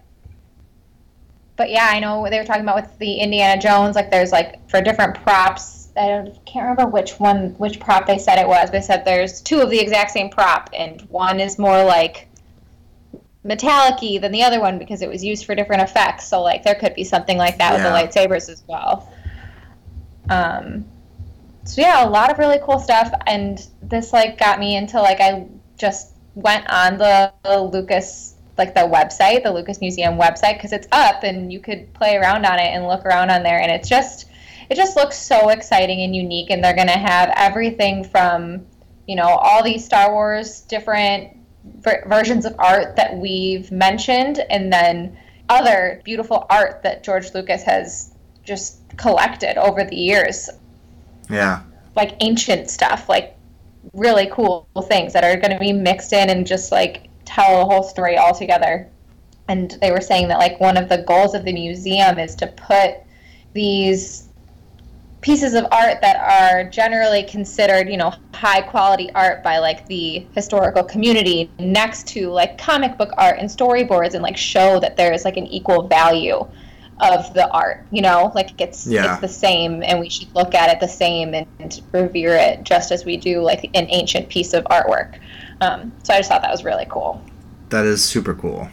but 1.57 1.69
yeah, 1.69 1.89
I 1.91 1.99
know 1.99 2.27
they 2.29 2.39
were 2.39 2.45
talking 2.45 2.63
about 2.63 2.75
with 2.75 2.97
the 2.97 3.15
Indiana 3.15 3.61
Jones. 3.61 3.95
Like, 3.95 4.09
there's 4.09 4.31
like 4.31 4.67
for 4.69 4.81
different 4.81 5.21
props. 5.23 5.89
I 5.95 6.07
don't- 6.07 6.45
can't 6.45 6.63
remember 6.63 6.87
which 6.87 7.19
one 7.19 7.49
which 7.57 7.79
prop 7.79 8.07
they 8.07 8.17
said 8.17 8.39
it 8.39 8.47
was. 8.47 8.69
But 8.69 8.71
they 8.71 8.81
said 8.81 9.05
there's 9.05 9.41
two 9.41 9.59
of 9.59 9.69
the 9.69 9.79
exact 9.79 10.11
same 10.11 10.29
prop, 10.29 10.69
and 10.73 11.01
one 11.09 11.39
is 11.39 11.59
more 11.59 11.83
like 11.83 12.27
metallic-y 13.43 14.17
than 14.19 14.31
the 14.31 14.43
other 14.43 14.59
one 14.59 14.77
because 14.77 15.01
it 15.01 15.09
was 15.09 15.23
used 15.23 15.45
for 15.45 15.55
different 15.55 15.81
effects. 15.81 16.27
So 16.27 16.41
like 16.41 16.63
there 16.63 16.75
could 16.75 16.93
be 16.95 17.03
something 17.03 17.37
like 17.37 17.57
that 17.57 17.73
Yeah. 17.73 17.75
with 17.75 18.13
the 18.13 18.19
lightsabers 18.19 18.49
as 18.49 18.63
well. 18.67 19.09
Um, 20.29 20.85
so 21.65 21.81
yeah, 21.81 22.07
a 22.07 22.09
lot 22.09 22.31
of 22.31 22.39
really 22.39 22.59
cool 22.63 22.79
stuff, 22.79 23.11
and 23.27 23.65
this 23.83 24.13
like 24.13 24.37
got 24.39 24.59
me 24.59 24.75
into 24.77 24.99
like 25.01 25.19
I 25.19 25.45
just 25.77 26.13
went 26.35 26.69
on 26.69 26.97
the, 26.97 27.33
the 27.43 27.61
Lucas 27.61 28.35
like 28.57 28.75
the 28.75 28.81
website, 28.81 29.43
the 29.43 29.51
Lucas 29.51 29.81
Museum 29.81 30.15
website, 30.19 30.53
because 30.53 30.71
it's 30.71 30.87
up 30.91 31.23
and 31.23 31.51
you 31.51 31.59
could 31.59 31.91
play 31.93 32.15
around 32.17 32.45
on 32.45 32.59
it 32.59 32.67
and 32.67 32.87
look 32.87 33.05
around 33.05 33.29
on 33.31 33.43
there, 33.43 33.59
and 33.59 33.71
it's 33.71 33.89
just 33.89 34.27
it 34.69 34.75
just 34.75 34.95
looks 34.95 35.17
so 35.17 35.49
exciting 35.49 36.01
and 36.01 36.15
unique, 36.15 36.49
and 36.49 36.63
they're 36.63 36.75
gonna 36.75 36.91
have 36.97 37.33
everything 37.35 38.03
from 38.03 38.65
you 39.07 39.15
know 39.15 39.27
all 39.27 39.63
these 39.63 39.83
Star 39.83 40.11
Wars 40.11 40.61
different 40.61 41.35
ver- 41.79 42.03
versions 42.07 42.45
of 42.45 42.55
art 42.59 42.95
that 42.97 43.15
we've 43.17 43.71
mentioned, 43.71 44.39
and 44.49 44.71
then 44.71 45.17
other 45.49 46.01
beautiful 46.03 46.45
art 46.49 46.83
that 46.83 47.03
George 47.03 47.33
Lucas 47.33 47.63
has 47.63 48.13
just 48.43 48.79
collected 48.97 49.57
over 49.57 49.83
the 49.83 49.95
years, 49.95 50.49
Yeah. 51.29 51.61
like 51.95 52.15
ancient 52.21 52.69
stuff, 52.69 53.09
like 53.09 53.35
really 53.93 54.29
cool 54.31 54.67
things 54.87 55.13
that 55.13 55.23
are 55.23 55.37
going 55.37 55.51
to 55.51 55.59
be 55.59 55.73
mixed 55.73 56.13
in 56.13 56.29
and 56.29 56.45
just 56.45 56.71
like 56.71 57.09
tell 57.25 57.61
a 57.61 57.65
whole 57.65 57.83
story 57.83 58.17
all 58.17 58.33
together. 58.33 58.89
And 59.47 59.71
they 59.81 59.91
were 59.91 60.01
saying 60.01 60.27
that 60.29 60.37
like 60.37 60.59
one 60.59 60.77
of 60.77 60.89
the 60.89 60.99
goals 60.99 61.33
of 61.33 61.43
the 61.45 61.53
museum 61.53 62.19
is 62.19 62.35
to 62.35 62.47
put 62.47 62.95
these 63.53 64.29
pieces 65.21 65.53
of 65.53 65.65
art 65.71 66.01
that 66.01 66.17
are 66.17 66.69
generally 66.69 67.23
considered, 67.23 67.89
you 67.89 67.97
know, 67.97 68.13
high 68.33 68.61
quality 68.61 69.11
art 69.13 69.43
by 69.43 69.59
like 69.59 69.85
the 69.87 70.25
historical 70.33 70.83
community 70.83 71.49
next 71.59 72.07
to 72.07 72.29
like 72.29 72.57
comic 72.57 72.97
book 72.97 73.11
art 73.17 73.37
and 73.39 73.47
storyboards 73.47 74.13
and 74.13 74.23
like 74.23 74.37
show 74.37 74.79
that 74.79 74.97
there's 74.97 75.23
like 75.23 75.37
an 75.37 75.45
equal 75.47 75.87
value 75.87 76.43
of 77.01 77.33
the 77.33 77.49
art, 77.51 77.85
you 77.91 78.01
know, 78.01 78.31
like 78.35 78.59
it's 78.61 78.85
Yeah. 78.85 79.13
it's 79.13 79.21
the 79.21 79.27
same 79.27 79.83
and 79.83 79.99
we 79.99 80.09
should 80.09 80.33
look 80.35 80.53
at 80.53 80.69
it 80.69 80.79
the 80.79 80.87
same 80.87 81.33
and, 81.33 81.47
and 81.59 81.81
revere 81.91 82.35
it 82.35 82.63
just 82.63 82.91
as 82.91 83.05
we 83.05 83.17
do 83.17 83.41
like 83.41 83.63
an 83.73 83.87
ancient 83.89 84.29
piece 84.29 84.53
of 84.53 84.63
artwork. 84.65 85.17
Um, 85.61 85.91
so 86.03 86.13
I 86.13 86.17
just 86.17 86.29
thought 86.29 86.41
that 86.41 86.51
was 86.51 86.63
really 86.63 86.85
cool. 86.89 87.21
That 87.69 87.85
is 87.85 88.03
super 88.03 88.33
cool. 88.33 88.69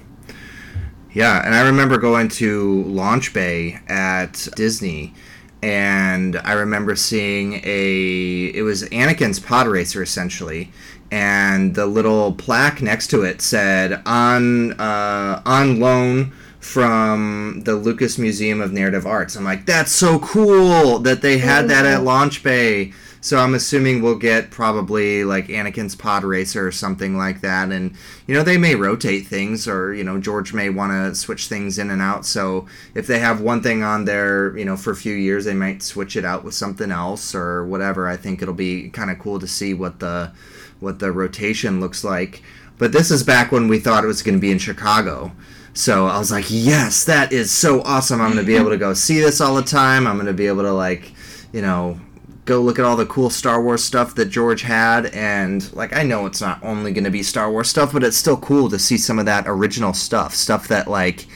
Yeah, 1.12 1.44
and 1.44 1.54
I 1.54 1.62
remember 1.66 1.98
going 1.98 2.28
to 2.30 2.82
Launch 2.84 3.32
Bay 3.32 3.80
at 3.88 4.46
Disney, 4.56 5.14
and 5.62 6.36
I 6.44 6.52
remember 6.52 6.94
seeing 6.96 7.60
a. 7.64 8.44
It 8.54 8.62
was 8.62 8.84
Anakin's 8.84 9.40
pod 9.40 9.66
racer 9.66 10.02
essentially, 10.02 10.70
and 11.10 11.74
the 11.74 11.86
little 11.86 12.32
plaque 12.32 12.82
next 12.82 13.08
to 13.08 13.22
it 13.22 13.40
said 13.40 14.02
on 14.04 14.72
uh, 14.78 15.42
on 15.46 15.80
loan 15.80 16.32
from 16.60 17.62
the 17.64 17.74
Lucas 17.74 18.18
Museum 18.18 18.60
of 18.60 18.72
Narrative 18.72 19.06
Arts. 19.06 19.36
I'm 19.36 19.44
like, 19.44 19.66
that's 19.66 19.92
so 19.92 20.18
cool 20.18 20.98
that 21.00 21.22
they 21.22 21.38
had 21.38 21.68
that 21.68 21.86
at 21.86 22.00
oh. 22.00 22.04
Launch 22.04 22.42
Bay. 22.42 22.92
So 23.20 23.38
I'm 23.38 23.54
assuming 23.54 24.00
we'll 24.00 24.16
get 24.16 24.50
probably 24.50 25.24
like 25.24 25.48
Anakin's 25.48 25.96
Pod 25.96 26.22
Racer 26.22 26.66
or 26.66 26.72
something 26.72 27.16
like 27.16 27.40
that. 27.40 27.70
And, 27.70 27.94
you 28.26 28.34
know, 28.34 28.44
they 28.44 28.58
may 28.58 28.76
rotate 28.76 29.26
things 29.26 29.66
or, 29.66 29.92
you 29.92 30.04
know, 30.04 30.20
George 30.20 30.54
may 30.54 30.70
want 30.70 30.92
to 30.92 31.14
switch 31.14 31.48
things 31.48 31.78
in 31.78 31.90
and 31.90 32.00
out. 32.00 32.24
So 32.24 32.66
if 32.94 33.06
they 33.06 33.18
have 33.18 33.40
one 33.40 33.60
thing 33.60 33.82
on 33.82 34.04
there, 34.04 34.56
you 34.56 34.64
know, 34.64 34.76
for 34.76 34.92
a 34.92 34.96
few 34.96 35.14
years, 35.14 35.44
they 35.44 35.54
might 35.54 35.82
switch 35.82 36.16
it 36.16 36.24
out 36.24 36.44
with 36.44 36.54
something 36.54 36.92
else 36.92 37.34
or 37.34 37.66
whatever. 37.66 38.06
I 38.06 38.16
think 38.16 38.40
it'll 38.40 38.54
be 38.54 38.88
kind 38.90 39.10
of 39.10 39.18
cool 39.18 39.40
to 39.40 39.48
see 39.48 39.74
what 39.74 39.98
the 39.98 40.32
what 40.80 41.00
the 41.00 41.10
rotation 41.10 41.80
looks 41.80 42.04
like. 42.04 42.42
But 42.78 42.92
this 42.92 43.10
is 43.10 43.24
back 43.24 43.50
when 43.50 43.66
we 43.66 43.80
thought 43.80 44.04
it 44.04 44.08
was 44.08 44.22
going 44.22 44.36
to 44.36 44.40
be 44.40 44.52
in 44.52 44.58
Chicago. 44.58 45.32
So 45.78 46.08
I 46.08 46.18
was 46.18 46.32
like, 46.32 46.46
yes, 46.48 47.04
that 47.04 47.32
is 47.32 47.52
so 47.52 47.82
awesome. 47.82 48.20
I'm 48.20 48.32
going 48.32 48.44
to 48.44 48.46
be 48.46 48.56
able 48.56 48.70
to 48.70 48.76
go 48.76 48.94
see 48.94 49.20
this 49.20 49.40
all 49.40 49.54
the 49.54 49.62
time. 49.62 50.08
I'm 50.08 50.16
going 50.16 50.26
to 50.26 50.32
be 50.32 50.48
able 50.48 50.62
to, 50.62 50.72
like, 50.72 51.12
you 51.52 51.62
know, 51.62 52.00
go 52.46 52.60
look 52.60 52.80
at 52.80 52.84
all 52.84 52.96
the 52.96 53.06
cool 53.06 53.30
Star 53.30 53.62
Wars 53.62 53.84
stuff 53.84 54.16
that 54.16 54.24
George 54.24 54.62
had. 54.62 55.06
And, 55.14 55.72
like, 55.74 55.96
I 55.96 56.02
know 56.02 56.26
it's 56.26 56.40
not 56.40 56.60
only 56.64 56.92
going 56.92 57.04
to 57.04 57.12
be 57.12 57.22
Star 57.22 57.48
Wars 57.48 57.70
stuff, 57.70 57.92
but 57.92 58.02
it's 58.02 58.16
still 58.16 58.36
cool 58.38 58.68
to 58.70 58.78
see 58.78 58.98
some 58.98 59.20
of 59.20 59.26
that 59.26 59.44
original 59.46 59.94
stuff. 59.94 60.34
Stuff 60.34 60.66
that, 60.66 60.88
like, 60.88 61.28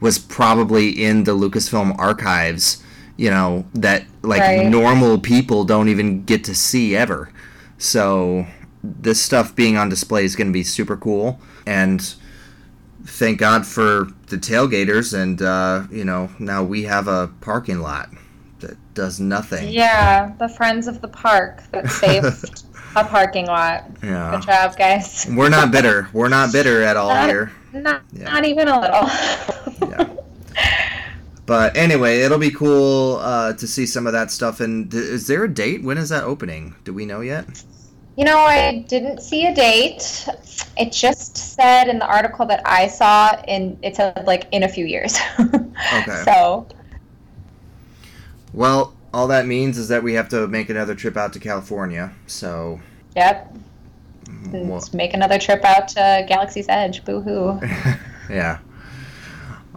was 0.00 0.16
probably 0.16 0.90
in 0.90 1.24
the 1.24 1.32
Lucasfilm 1.36 1.98
archives, 1.98 2.80
you 3.16 3.30
know, 3.30 3.64
that, 3.74 4.04
like, 4.22 4.42
Right. 4.42 4.68
normal 4.68 5.18
people 5.18 5.64
don't 5.64 5.88
even 5.88 6.22
get 6.22 6.44
to 6.44 6.54
see 6.54 6.94
ever. 6.94 7.32
So 7.78 8.46
this 8.84 9.20
stuff 9.20 9.56
being 9.56 9.76
on 9.76 9.88
display 9.88 10.24
is 10.24 10.36
going 10.36 10.46
to 10.46 10.52
be 10.52 10.62
super 10.62 10.96
cool. 10.96 11.40
And 11.66 12.14
thank 13.08 13.38
God 13.38 13.66
for 13.66 14.08
the 14.28 14.36
tailgaters, 14.36 15.12
and 15.18 15.40
uh, 15.42 15.84
you 15.90 16.04
know 16.04 16.30
now 16.38 16.62
we 16.62 16.82
have 16.84 17.08
a 17.08 17.28
parking 17.40 17.80
lot 17.80 18.10
that 18.60 18.76
does 18.94 19.20
nothing. 19.20 19.68
Yeah, 19.68 20.32
the 20.38 20.48
friends 20.48 20.86
of 20.88 21.00
the 21.00 21.08
park 21.08 21.62
that 21.72 21.90
saved 21.90 22.64
a 22.96 23.04
parking 23.04 23.46
lot. 23.46 23.84
Yeah. 24.02 24.32
Good 24.32 24.42
job, 24.46 24.76
guys. 24.76 25.26
We're 25.30 25.48
not 25.50 25.70
bitter. 25.70 26.08
We're 26.12 26.28
not 26.28 26.52
bitter 26.52 26.82
at 26.82 26.96
all 26.96 27.10
Not- 27.10 27.28
here. 27.28 27.52
Not, 27.72 28.02
Yeah. 28.12 28.24
not 28.24 28.44
even 28.46 28.66
a 28.66 28.80
little. 28.80 29.08
Yeah. 29.90 30.14
But 31.44 31.76
anyway, 31.76 32.20
it'll 32.22 32.38
be 32.38 32.50
cool 32.50 33.16
uh, 33.22 33.52
to 33.54 33.66
see 33.66 33.86
some 33.86 34.06
of 34.06 34.12
that 34.14 34.30
stuff. 34.30 34.60
And 34.60 34.92
is 34.92 35.26
there 35.26 35.44
a 35.44 35.48
date? 35.48 35.82
When 35.82 35.96
is 35.98 36.08
that 36.08 36.24
opening? 36.24 36.74
Do 36.84 36.92
we 36.92 37.06
know 37.06 37.20
yet? 37.20 37.46
You 38.18 38.24
know, 38.24 38.38
I 38.38 38.84
didn't 38.88 39.20
see 39.22 39.46
a 39.46 39.54
date. 39.54 40.26
It 40.76 40.90
just 40.90 41.36
said 41.36 41.86
in 41.86 42.00
the 42.00 42.04
article 42.06 42.46
that 42.46 42.60
I 42.66 42.88
saw, 42.88 43.28
and 43.46 43.78
it 43.80 43.94
said 43.94 44.26
like 44.26 44.48
in 44.50 44.64
a 44.64 44.68
few 44.68 44.84
years. 44.84 45.16
Okay. 45.94 46.22
So, 46.24 46.66
Well, 48.52 48.92
all 49.14 49.28
that 49.28 49.46
means 49.46 49.78
is 49.78 49.86
that 49.88 50.02
we 50.02 50.14
have 50.14 50.28
to 50.30 50.48
make 50.48 50.68
another 50.68 50.96
trip 50.96 51.16
out 51.16 51.32
to 51.34 51.38
California. 51.38 52.12
So 52.26 52.80
yep. 53.14 53.54
Well- 54.50 54.64
Let's 54.74 54.92
make 54.92 55.14
another 55.14 55.38
trip 55.38 55.64
out 55.64 55.86
to 55.90 56.24
Galaxy's 56.28 56.66
Edge. 56.68 57.04
Boo 57.04 57.20
hoo. 57.20 57.60
Yeah. 58.28 58.58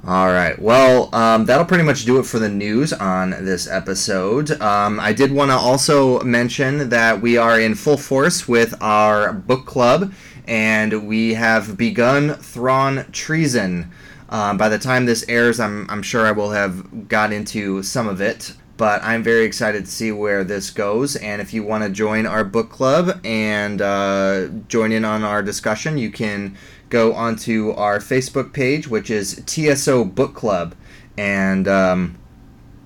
All 0.05 0.29
right. 0.29 0.57
Well, 0.59 1.13
um, 1.13 1.45
that'll 1.45 1.65
pretty 1.65 1.83
much 1.83 2.05
do 2.05 2.17
it 2.17 2.25
for 2.25 2.39
the 2.39 2.49
news 2.49 2.91
on 2.91 3.29
this 3.29 3.67
episode. 3.67 4.49
Um, 4.59 4.99
I 4.99 5.13
did 5.13 5.31
want 5.31 5.51
to 5.51 5.55
also 5.55 6.19
mention 6.21 6.89
that 6.89 7.21
we 7.21 7.37
are 7.37 7.59
in 7.59 7.75
full 7.75 7.97
force 7.97 8.47
with 8.47 8.73
our 8.81 9.31
book 9.31 9.67
club, 9.67 10.11
and 10.47 11.07
we 11.07 11.35
have 11.35 11.77
begun 11.77 12.33
Thrawn 12.33 13.05
Treason. 13.11 13.91
Um, 14.29 14.57
by 14.57 14.69
the 14.69 14.79
time 14.79 15.05
this 15.05 15.23
airs, 15.29 15.59
I'm, 15.59 15.87
I'm 15.87 16.01
sure 16.01 16.25
I 16.25 16.31
will 16.31 16.49
have 16.51 17.07
got 17.07 17.31
into 17.31 17.83
some 17.83 18.07
of 18.07 18.21
it. 18.21 18.55
but 18.81 19.03
I'm 19.03 19.21
very 19.21 19.45
excited 19.45 19.85
to 19.85 19.91
see 19.91 20.11
where 20.11 20.43
this 20.43 20.71
goes. 20.71 21.15
And 21.15 21.39
if 21.39 21.53
you 21.53 21.61
want 21.61 21.83
to 21.83 21.89
join 21.91 22.25
our 22.25 22.43
book 22.43 22.71
club 22.71 23.19
and 23.23 23.79
uh, 23.79 24.47
join 24.67 24.91
in 24.91 25.05
on 25.05 25.23
our 25.23 25.43
discussion, 25.43 25.99
you 25.99 26.09
can 26.09 26.57
go 26.91 27.13
onto 27.13 27.71
our 27.71 27.97
Facebook 27.97 28.53
page, 28.53 28.87
which 28.87 29.09
is 29.09 29.41
TSO 29.47 30.05
Book 30.05 30.35
Club, 30.35 30.75
and 31.17 31.67
um, 31.67 32.17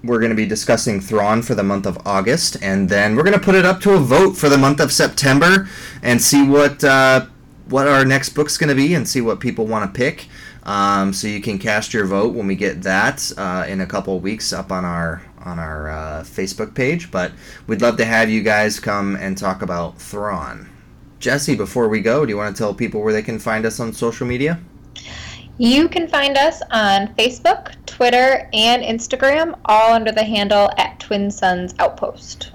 we're 0.03 0.19
going 0.19 0.29
to 0.29 0.35
be 0.35 0.45
discussing 0.45 1.01
Thrawn 1.01 1.41
for 1.41 1.55
the 1.55 1.63
month 1.63 1.85
of 1.85 1.97
August, 2.05 2.55
and 2.61 2.87
then 2.87 3.15
we're 3.15 3.23
going 3.23 3.37
to 3.37 3.43
put 3.43 3.55
it 3.55 3.65
up 3.65 3.81
to 3.81 3.93
a 3.93 3.99
vote 3.99 4.37
for 4.37 4.47
the 4.47 4.57
month 4.57 4.79
of 4.79 4.93
September 4.93 5.67
and 6.01 6.21
see 6.21 6.47
what 6.47 6.83
uh, 6.83 7.25
what 7.67 7.87
our 7.87 8.05
next 8.05 8.29
book's 8.29 8.57
going 8.57 8.69
to 8.69 8.75
be 8.75 8.93
and 8.93 9.07
see 9.07 9.21
what 9.21 9.39
people 9.39 9.65
want 9.65 9.91
to 9.91 9.97
pick. 9.97 10.27
Um, 10.63 11.13
so 11.13 11.27
you 11.27 11.41
can 11.41 11.59
cast 11.59 11.93
your 11.93 12.05
vote 12.05 12.33
when 12.33 12.47
we 12.47 12.55
get 12.55 12.83
that 12.83 13.31
uh, 13.37 13.65
in 13.67 13.81
a 13.81 13.85
couple 13.85 14.19
weeks 14.19 14.53
up 14.53 14.71
on 14.71 14.85
our 14.85 15.23
on 15.43 15.59
our 15.59 15.89
uh, 15.89 16.23
Facebook 16.23 16.73
page. 16.75 17.11
But 17.11 17.31
we'd 17.67 17.81
love 17.81 17.97
to 17.97 18.05
have 18.05 18.29
you 18.29 18.43
guys 18.43 18.79
come 18.79 19.15
and 19.15 19.37
talk 19.37 19.61
about 19.61 19.99
Thrawn. 19.99 20.69
Jesse, 21.19 21.55
before 21.55 21.87
we 21.87 22.01
go, 22.01 22.25
do 22.25 22.29
you 22.29 22.37
want 22.37 22.55
to 22.55 22.59
tell 22.59 22.73
people 22.73 23.01
where 23.01 23.13
they 23.13 23.23
can 23.23 23.39
find 23.39 23.65
us 23.65 23.79
on 23.79 23.93
social 23.93 24.27
media? 24.27 24.59
You 25.57 25.87
can 25.87 26.07
find 26.07 26.37
us 26.37 26.61
on 26.71 27.07
Facebook, 27.15 27.73
Twitter, 27.85 28.49
and 28.51 28.83
Instagram, 28.83 29.57
all 29.65 29.93
under 29.93 30.11
the 30.11 30.23
handle 30.23 30.69
at 30.77 30.99
Twin 30.99 31.31
Suns 31.31 31.73
Outpost. 31.79 32.51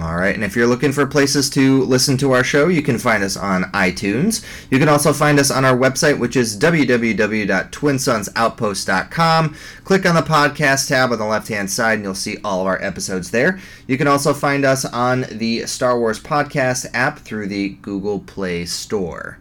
All 0.00 0.16
right, 0.16 0.34
and 0.34 0.42
if 0.42 0.56
you're 0.56 0.66
looking 0.66 0.90
for 0.90 1.06
places 1.06 1.50
to 1.50 1.82
listen 1.82 2.16
to 2.18 2.32
our 2.32 2.42
show, 2.42 2.68
you 2.68 2.80
can 2.80 2.98
find 2.98 3.22
us 3.22 3.36
on 3.36 3.64
iTunes. 3.72 4.42
You 4.70 4.78
can 4.78 4.88
also 4.88 5.12
find 5.12 5.38
us 5.38 5.50
on 5.50 5.66
our 5.66 5.76
website, 5.76 6.18
which 6.18 6.34
is 6.34 6.58
www.twinsunsoutpost.com. 6.58 9.56
Click 9.84 10.06
on 10.06 10.14
the 10.14 10.22
podcast 10.22 10.88
tab 10.88 11.12
on 11.12 11.18
the 11.18 11.26
left 11.26 11.48
hand 11.48 11.70
side, 11.70 11.92
and 11.94 12.04
you'll 12.04 12.14
see 12.14 12.38
all 12.42 12.62
of 12.62 12.66
our 12.66 12.82
episodes 12.82 13.30
there. 13.30 13.60
You 13.86 13.98
can 13.98 14.06
also 14.06 14.32
find 14.32 14.64
us 14.64 14.86
on 14.86 15.26
the 15.30 15.66
Star 15.66 15.98
Wars 15.98 16.18
Podcast 16.18 16.86
app 16.94 17.18
through 17.18 17.48
the 17.48 17.68
Google 17.82 18.20
Play 18.20 18.64
Store. 18.64 19.36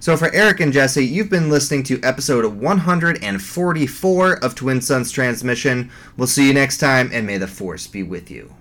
So, 0.00 0.18
for 0.18 0.30
Eric 0.34 0.60
and 0.60 0.70
Jesse, 0.70 1.06
you've 1.06 1.30
been 1.30 1.48
listening 1.48 1.82
to 1.84 1.98
episode 2.02 2.44
144 2.44 4.32
of 4.44 4.54
Twin 4.54 4.82
Suns 4.82 5.10
Transmission. 5.10 5.90
We'll 6.18 6.26
see 6.26 6.46
you 6.46 6.52
next 6.52 6.76
time, 6.76 7.08
and 7.10 7.26
may 7.26 7.38
the 7.38 7.48
Force 7.48 7.86
be 7.86 8.02
with 8.02 8.30
you. 8.30 8.52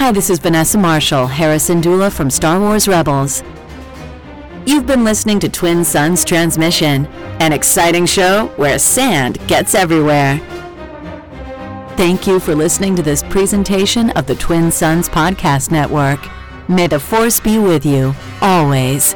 Hi, 0.00 0.12
this 0.12 0.30
is 0.30 0.38
Vanessa 0.38 0.78
Marshall, 0.78 1.26
Hera 1.26 1.56
Syndulla 1.56 2.10
from 2.10 2.30
Star 2.30 2.58
Wars 2.58 2.88
Rebels. 2.88 3.42
You've 4.64 4.86
been 4.86 5.04
listening 5.04 5.38
to 5.40 5.50
Twin 5.50 5.84
Suns 5.84 6.24
Transmission, 6.24 7.04
an 7.38 7.52
exciting 7.52 8.06
show 8.06 8.46
where 8.56 8.78
sand 8.78 9.46
gets 9.46 9.74
everywhere. 9.74 10.38
Thank 11.98 12.26
you 12.26 12.40
for 12.40 12.54
listening 12.54 12.96
to 12.96 13.02
this 13.02 13.22
presentation 13.24 14.08
of 14.12 14.26
the 14.26 14.36
Twin 14.36 14.72
Suns 14.72 15.06
Podcast 15.06 15.70
Network. 15.70 16.26
May 16.66 16.86
the 16.86 16.98
Force 16.98 17.38
be 17.38 17.58
with 17.58 17.84
you, 17.84 18.14
always. 18.40 19.14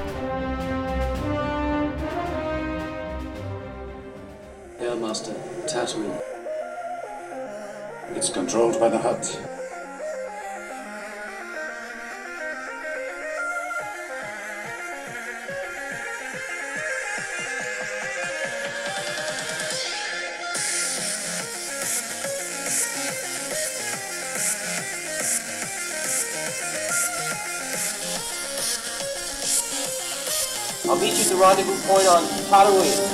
I'll 30.87 30.97
meet 30.97 31.14
you 31.14 31.23
at 31.23 31.29
the 31.29 31.37
rendezvous 31.37 31.81
point 31.88 32.07
on 32.09 32.25
Tatooine. 32.25 33.09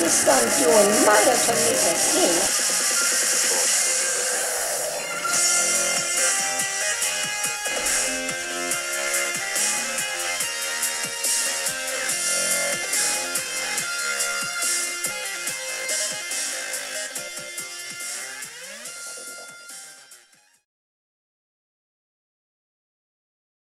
This 0.00 0.14
son's 0.24 0.58
doing 0.58 0.90
murder 1.06 1.36
to 1.38 1.52
me 1.54 1.72
and 1.86 2.42
you. 2.42 2.47